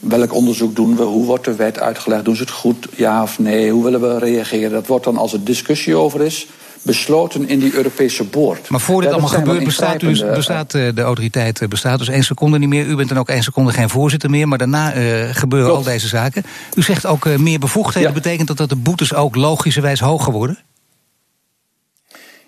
welk 0.00 0.34
onderzoek 0.34 0.76
doen 0.76 0.96
we, 0.96 1.02
hoe 1.02 1.26
wordt 1.26 1.44
de 1.44 1.54
wet 1.54 1.80
uitgelegd, 1.80 2.24
doen 2.24 2.36
ze 2.36 2.42
het 2.42 2.50
goed, 2.50 2.88
ja 2.96 3.22
of 3.22 3.38
nee, 3.38 3.70
hoe 3.70 3.84
willen 3.84 4.00
we 4.00 4.18
reageren. 4.18 4.70
Dat 4.70 4.86
wordt 4.86 5.04
dan 5.04 5.16
als 5.16 5.32
er 5.32 5.44
discussie 5.44 5.96
over 5.96 6.20
is 6.20 6.46
besloten 6.82 7.48
in 7.48 7.58
die 7.58 7.74
Europese 7.74 8.24
boord. 8.24 8.68
Maar 8.68 8.80
voor 8.80 9.00
dit 9.00 9.10
allemaal 9.10 9.28
gebeurt, 9.28 9.64
bestaat, 9.64 10.00
dus, 10.00 10.24
bestaat 10.24 10.74
eh, 10.74 10.88
de 10.94 11.02
autoriteit 11.02 11.60
eh, 11.60 11.68
bestaat 11.68 11.98
dus 11.98 12.08
één 12.08 12.24
seconde 12.24 12.58
niet 12.58 12.68
meer. 12.68 12.86
U 12.86 12.96
bent 12.96 13.08
dan 13.08 13.18
ook 13.18 13.28
één 13.28 13.42
seconde 13.42 13.72
geen 13.72 13.88
voorzitter 13.88 14.30
meer. 14.30 14.48
Maar 14.48 14.58
daarna 14.58 14.96
uh, 14.96 15.24
gebeuren 15.32 15.74
al 15.74 15.82
deze 15.82 16.08
zaken. 16.08 16.44
U 16.74 16.82
zegt 16.82 17.06
ook 17.06 17.38
meer 17.38 17.58
bevoegdheden. 17.58 18.12
Betekent 18.12 18.48
dat 18.48 18.56
dat 18.56 18.68
de 18.68 18.76
boetes 18.76 19.14
ook 19.14 19.36
logischerwijs 19.36 20.00
hoger 20.00 20.32
worden? 20.32 20.58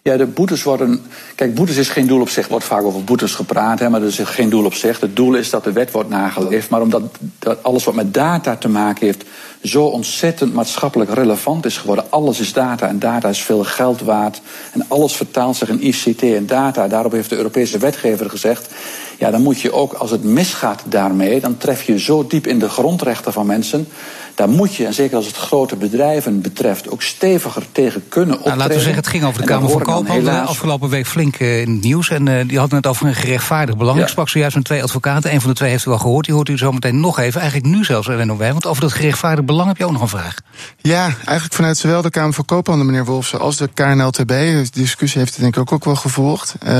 Ja, 0.09 0.17
de 0.17 0.27
boetes 0.27 0.63
worden. 0.63 1.03
Kijk, 1.35 1.55
boetes 1.55 1.77
is 1.77 1.89
geen 1.89 2.07
doel 2.07 2.21
op 2.21 2.29
zich. 2.29 2.45
Er 2.45 2.51
wordt 2.51 2.65
vaak 2.65 2.83
over 2.83 3.05
boetes 3.05 3.35
gepraat, 3.35 3.79
hè, 3.79 3.89
maar 3.89 4.01
dat 4.01 4.09
is 4.09 4.19
geen 4.23 4.49
doel 4.49 4.65
op 4.65 4.75
zich. 4.75 5.01
Het 5.01 5.17
doel 5.17 5.35
is 5.35 5.51
dat 5.51 5.65
de 5.65 5.73
wet 5.73 5.91
wordt 5.91 6.09
nageleefd. 6.09 6.69
Maar 6.69 6.81
omdat 6.81 7.03
dat 7.39 7.63
alles 7.63 7.85
wat 7.85 7.95
met 7.95 8.15
data 8.15 8.57
te 8.57 8.69
maken 8.69 9.07
heeft. 9.07 9.25
zo 9.63 9.85
ontzettend 9.85 10.55
maatschappelijk 10.55 11.15
relevant 11.15 11.67
is 11.67 11.77
geworden. 11.77 12.11
Alles 12.11 12.41
is 12.41 12.53
data 12.53 12.89
en 12.89 12.99
data 12.99 13.29
is 13.29 13.43
veel 13.43 13.65
geld 13.65 14.01
waard. 14.01 14.41
En 14.73 14.85
alles 14.89 15.17
vertaalt 15.17 15.57
zich 15.57 15.69
in 15.69 15.87
ICT 15.87 16.23
en 16.23 16.47
data. 16.47 16.89
Daarop 16.89 17.13
heeft 17.13 17.31
de 17.31 17.37
Europese 17.37 17.79
wetgever 17.79 18.31
gezegd. 18.31 18.69
Ja, 19.19 19.31
dan 19.31 19.43
moet 19.43 19.61
je 19.61 19.73
ook, 19.73 19.93
als 19.93 20.11
het 20.11 20.25
misgaat 20.25 20.83
daarmee. 20.87 21.41
dan 21.41 21.57
tref 21.57 21.83
je 21.83 21.99
zo 21.99 22.27
diep 22.27 22.47
in 22.47 22.59
de 22.59 22.69
grondrechten 22.69 23.33
van 23.33 23.47
mensen 23.47 23.87
daar 24.35 24.49
moet 24.49 24.75
je, 24.75 24.87
en 24.87 24.95
zeker 24.95 25.17
als 25.17 25.27
het 25.27 25.37
grote 25.37 25.77
bedrijven 25.77 26.41
betreft, 26.41 26.91
ook 26.91 27.03
steviger 27.03 27.63
tegen 27.73 28.09
kunnen 28.09 28.35
optreden. 28.35 28.59
Nou, 28.59 28.59
laten 28.59 28.77
we 28.77 28.83
zeggen, 28.83 29.03
het 29.03 29.11
ging 29.11 29.25
over 29.25 29.41
de 29.41 29.47
Kamer 29.47 29.71
van 29.71 29.83
Koophandel 29.83 30.35
afgelopen 30.35 30.89
week 30.89 31.07
flink 31.07 31.39
uh, 31.39 31.61
in 31.61 31.73
het 31.73 31.83
nieuws. 31.83 32.11
En 32.11 32.27
uh, 32.27 32.49
die 32.49 32.59
hadden 32.59 32.77
het 32.77 32.87
over 32.87 33.07
een 33.07 33.15
gerechtvaardigd 33.15 33.79
belang. 33.79 34.01
Ik 34.01 34.09
sprak 34.09 34.29
zojuist 34.29 34.57
met 34.57 34.65
twee 34.65 34.83
advocaten. 34.83 35.33
Een 35.33 35.41
van 35.41 35.51
de 35.51 35.57
twee 35.57 35.71
heeft 35.71 35.87
u 35.87 35.91
al 35.91 35.99
gehoord. 35.99 36.25
Die 36.25 36.35
hoort 36.35 36.49
u 36.49 36.59
zo 36.59 36.73
meteen 36.73 37.01
nog 37.01 37.19
even. 37.19 37.41
Eigenlijk 37.41 37.75
nu 37.75 37.85
zelfs, 37.85 38.09
Eleno 38.09 38.37
Wij. 38.37 38.53
Want 38.53 38.67
over 38.67 38.83
dat 38.83 38.93
gerechtvaardigd 38.93 39.47
belang 39.47 39.69
heb 39.69 39.77
je 39.77 39.85
ook 39.85 39.93
nog 39.93 40.01
een 40.01 40.09
vraag. 40.09 40.37
Ja, 40.77 41.03
eigenlijk 41.05 41.55
vanuit 41.55 41.77
zowel 41.77 42.03
de 42.03 42.11
Kamer 42.11 42.33
van 42.33 42.45
Koophandel, 42.45 42.87
meneer 42.87 43.05
Wolfsen, 43.05 43.41
als 43.41 43.57
de 43.57 43.69
KNLTB. 43.75 44.29
De 44.29 44.69
discussie 44.73 45.21
heeft 45.21 45.33
het 45.33 45.41
denk 45.41 45.55
ik 45.55 45.61
ook, 45.61 45.73
ook 45.73 45.85
wel 45.85 45.97
gevolgd. 45.97 46.55
Um, 46.63 46.71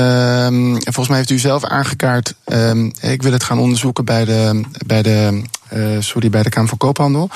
en 0.75 0.81
volgens 0.83 1.07
mij 1.07 1.17
heeft 1.17 1.29
u 1.29 1.37
zelf 1.37 1.63
aangekaart. 1.63 2.34
Um, 2.53 2.91
ik 3.01 3.23
wil 3.23 3.31
het 3.31 3.43
gaan 3.43 3.59
onderzoeken 3.59 4.05
bij 4.05 4.25
de, 4.25 4.61
bij 4.85 5.01
de, 5.01 5.41
uh, 5.73 5.97
sorry, 5.99 6.29
bij 6.29 6.43
de 6.43 6.49
Kamer 6.49 6.69
van 6.69 6.77
Koophandel. 6.77 7.29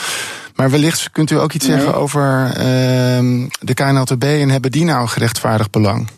Maar 0.56 0.70
wellicht 0.70 1.12
kunt 1.12 1.32
u 1.32 1.40
ook 1.40 1.54
iets 1.54 1.66
zeggen 1.66 1.96
over 1.96 2.48
uh, 2.48 3.48
de 3.60 3.74
KNLTB 3.74 4.24
en 4.24 4.50
hebben 4.50 4.72
die 4.72 4.86
nou 4.86 5.02
een 5.02 5.10
gerechtvaardigd 5.10 5.72
belang? 5.72 6.10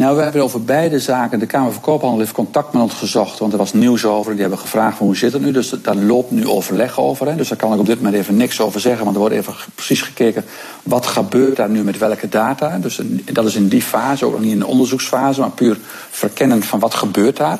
Nou, 0.00 0.16
we 0.16 0.22
hebben 0.22 0.42
over 0.42 0.64
beide 0.64 1.00
zaken. 1.00 1.38
De 1.38 1.46
Kamer 1.46 1.72
van 1.72 1.82
Koophandel 1.82 2.18
heeft 2.18 2.32
contact 2.32 2.72
met 2.72 2.82
ons 2.82 2.94
gezocht, 2.94 3.38
want 3.38 3.52
er 3.52 3.58
was 3.58 3.72
nieuws 3.72 4.04
over. 4.04 4.32
Die 4.32 4.40
hebben 4.40 4.58
gevraagd 4.58 4.98
hoe 4.98 5.16
zit 5.16 5.32
het 5.32 5.42
nu. 5.42 5.50
Dus 5.50 5.70
daar 5.82 5.96
loopt 5.96 6.30
nu 6.30 6.48
overleg 6.48 7.00
over. 7.00 7.26
Hè. 7.26 7.36
Dus 7.36 7.48
daar 7.48 7.58
kan 7.58 7.72
ik 7.72 7.78
op 7.78 7.86
dit 7.86 7.96
moment 7.96 8.14
even 8.14 8.36
niks 8.36 8.60
over 8.60 8.80
zeggen. 8.80 9.02
Want 9.04 9.16
er 9.16 9.20
wordt 9.20 9.34
even 9.34 9.54
precies 9.74 10.02
gekeken 10.02 10.44
wat 10.82 11.06
gebeurt 11.06 11.56
daar 11.56 11.68
nu 11.68 11.84
met 11.84 11.98
welke 11.98 12.28
data. 12.28 12.78
Dus 12.78 13.00
dat 13.32 13.46
is 13.46 13.54
in 13.54 13.68
die 13.68 13.82
fase, 13.82 14.24
ook 14.24 14.32
nog 14.32 14.40
niet 14.40 14.52
in 14.52 14.58
de 14.58 14.66
onderzoeksfase, 14.66 15.40
maar 15.40 15.50
puur 15.50 15.78
verkennend 16.10 16.64
van 16.64 16.78
wat 16.78 16.94
gebeurt 16.94 17.36
daar. 17.36 17.58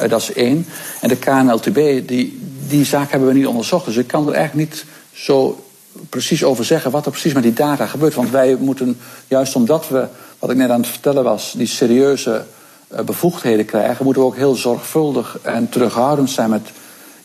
Uh, 0.00 0.08
dat 0.08 0.20
is 0.20 0.32
één. 0.32 0.66
En 1.00 1.08
de 1.08 1.16
KNLTB 1.16 2.08
die, 2.08 2.40
die 2.68 2.84
zaak 2.84 3.10
hebben 3.10 3.28
we 3.28 3.34
niet 3.34 3.46
onderzocht. 3.46 3.84
Dus 3.84 3.96
ik 3.96 4.06
kan 4.06 4.28
er 4.28 4.34
eigenlijk 4.34 4.70
niet 4.70 4.84
zo 5.12 5.64
precies 6.08 6.44
over 6.44 6.64
zeggen 6.64 6.90
wat 6.90 7.04
er 7.04 7.10
precies 7.10 7.32
met 7.32 7.42
die 7.42 7.52
data 7.52 7.86
gebeurt. 7.86 8.14
Want 8.14 8.30
wij 8.30 8.56
moeten, 8.60 8.98
juist 9.28 9.56
omdat 9.56 9.88
we, 9.88 10.06
wat 10.40 10.50
ik 10.50 10.56
net 10.56 10.70
aan 10.70 10.80
het 10.80 10.90
vertellen 10.90 11.24
was, 11.24 11.52
die 11.56 11.66
serieuze 11.66 12.44
eh, 12.88 13.00
bevoegdheden 13.00 13.64
krijgen, 13.64 14.04
moeten 14.04 14.22
we 14.22 14.28
ook 14.28 14.36
heel 14.36 14.54
zorgvuldig 14.54 15.38
en 15.42 15.68
terughoudend 15.68 16.30
zijn 16.30 16.50
met 16.50 16.68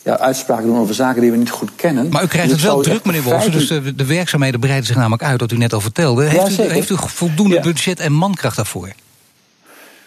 ja, 0.02 0.18
uitspraken 0.18 0.66
doen 0.66 0.78
over 0.78 0.94
zaken 0.94 1.20
die 1.20 1.30
we 1.30 1.36
niet 1.36 1.50
goed 1.50 1.70
kennen. 1.76 2.08
Maar 2.08 2.22
u 2.22 2.26
krijgt 2.26 2.50
dus 2.50 2.62
het 2.62 2.70
wel 2.70 2.82
druk, 2.82 3.04
meneer 3.04 3.22
Wolfsen. 3.22 3.52
Dus 3.52 3.68
de, 3.68 3.94
de, 3.94 4.06
werkzaamheden 4.06 4.60
breiden 4.60 4.86
zich 4.86 4.96
namelijk 4.96 5.22
uit, 5.22 5.40
wat 5.40 5.52
u 5.52 5.56
net 5.56 5.72
al 5.72 5.80
vertelde. 5.80 6.24
Heeft, 6.24 6.58
u, 6.58 6.62
heeft 6.62 6.90
u 6.90 6.96
voldoende 6.98 7.60
budget 7.60 8.00
en 8.00 8.12
mankracht 8.12 8.56
daarvoor? 8.56 8.92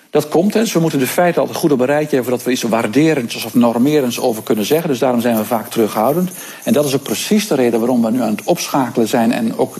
Dat 0.09 0.27
komt, 0.27 0.53
dus 0.53 0.73
we 0.73 0.79
moeten 0.79 0.99
de 0.99 1.07
feiten 1.07 1.41
altijd 1.41 1.59
goed 1.59 1.71
op 1.71 1.79
een 1.79 1.85
rijtje 1.85 2.15
hebben... 2.15 2.29
voordat 2.29 2.45
we 2.45 2.51
iets 2.51 2.61
waarderends 2.61 3.45
of 3.45 3.53
normerends 3.53 4.19
over 4.19 4.43
kunnen 4.43 4.65
zeggen. 4.65 4.89
Dus 4.89 4.99
daarom 4.99 5.21
zijn 5.21 5.37
we 5.37 5.45
vaak 5.45 5.69
terughoudend. 5.69 6.31
En 6.63 6.73
dat 6.73 6.85
is 6.85 6.95
ook 6.95 7.03
precies 7.03 7.47
de 7.47 7.55
reden 7.55 7.79
waarom 7.79 8.01
we 8.01 8.11
nu 8.11 8.21
aan 8.21 8.35
het 8.35 8.43
opschakelen 8.43 9.07
zijn... 9.07 9.31
en 9.31 9.57
ook 9.57 9.77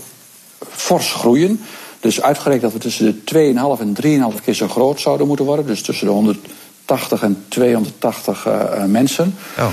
fors 0.70 1.12
groeien. 1.12 1.62
Dus 2.00 2.22
uitgerekend 2.22 2.62
dat 2.62 2.74
we 2.74 2.80
tussen 2.80 3.22
de 3.26 3.54
2,5 3.78 3.82
en 3.82 4.34
3,5 4.34 4.44
keer 4.44 4.54
zo 4.54 4.68
groot 4.68 5.00
zouden 5.00 5.28
moeten 5.28 5.46
worden. 5.46 5.66
Dus 5.66 5.82
tussen 5.82 6.08
de 6.08 6.14
180 6.14 7.24
en 7.24 7.44
280 7.48 8.48
uh, 8.48 8.84
mensen. 8.86 9.36
Oh. 9.60 9.68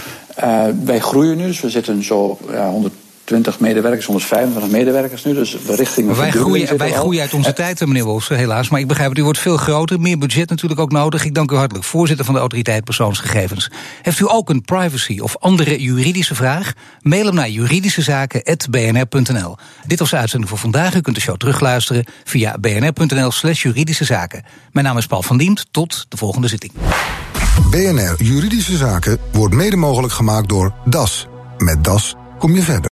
Uh, 0.44 0.64
wij 0.84 1.00
groeien 1.00 1.36
nu, 1.36 1.46
dus 1.46 1.60
we 1.60 1.70
zitten 1.70 2.04
zo 2.04 2.38
ja, 2.50 2.70
100 2.70 2.94
120 3.30 3.60
medewerkers, 3.60 4.06
125 4.06 4.70
medewerkers 4.70 5.24
nu. 5.24 5.34
Dus 5.34 5.56
we 5.66 5.74
richting 5.74 6.16
wij 6.16 6.30
groeien, 6.30 6.78
wij 6.78 6.92
groeien 6.92 7.20
uit 7.20 7.34
onze 7.34 7.52
tijd, 7.52 7.86
meneer 7.86 8.04
Wolfs, 8.04 8.28
helaas. 8.28 8.68
Maar 8.68 8.80
ik 8.80 8.86
begrijp 8.86 9.08
het, 9.08 9.18
u 9.18 9.22
wordt 9.22 9.38
veel 9.38 9.56
groter, 9.56 10.00
meer 10.00 10.18
budget 10.18 10.50
natuurlijk 10.50 10.80
ook 10.80 10.92
nodig. 10.92 11.24
Ik 11.24 11.34
dank 11.34 11.50
u 11.50 11.56
hartelijk, 11.56 11.84
voorzitter 11.84 12.24
van 12.24 12.34
de 12.34 12.40
Autoriteit 12.40 12.84
Persoonsgegevens. 12.84 13.70
Heeft 14.02 14.20
u 14.20 14.24
ook 14.28 14.50
een 14.50 14.62
privacy 14.62 15.18
of 15.18 15.36
andere 15.38 15.80
juridische 15.80 16.34
vraag? 16.34 16.72
Mail 17.00 17.24
hem 17.24 17.34
naar 17.34 17.48
juridischezaken.bnr.nl. 17.48 19.56
Dit 19.86 19.98
was 19.98 20.10
de 20.10 20.16
uitzending 20.16 20.50
voor 20.50 20.60
vandaag. 20.60 20.94
U 20.94 21.00
kunt 21.00 21.16
de 21.16 21.22
show 21.22 21.36
terugluisteren 21.36 22.04
via 22.24 22.56
bnr.nl 22.60 23.30
slash 23.30 23.62
juridische 23.62 24.04
zaken. 24.04 24.44
Mijn 24.72 24.86
naam 24.86 24.98
is 24.98 25.06
Paul 25.06 25.22
van 25.22 25.36
Diemt. 25.36 25.66
Tot 25.70 26.06
de 26.08 26.16
volgende 26.16 26.48
zitting. 26.48 26.72
BNR 27.70 28.22
Juridische 28.22 28.76
Zaken 28.76 29.18
wordt 29.32 29.54
mede 29.54 29.76
mogelijk 29.76 30.12
gemaakt 30.12 30.48
door 30.48 30.74
DAS. 30.84 31.26
Met 31.58 31.84
DAS 31.84 32.14
kom 32.38 32.54
je 32.54 32.62
verder. 32.62 32.84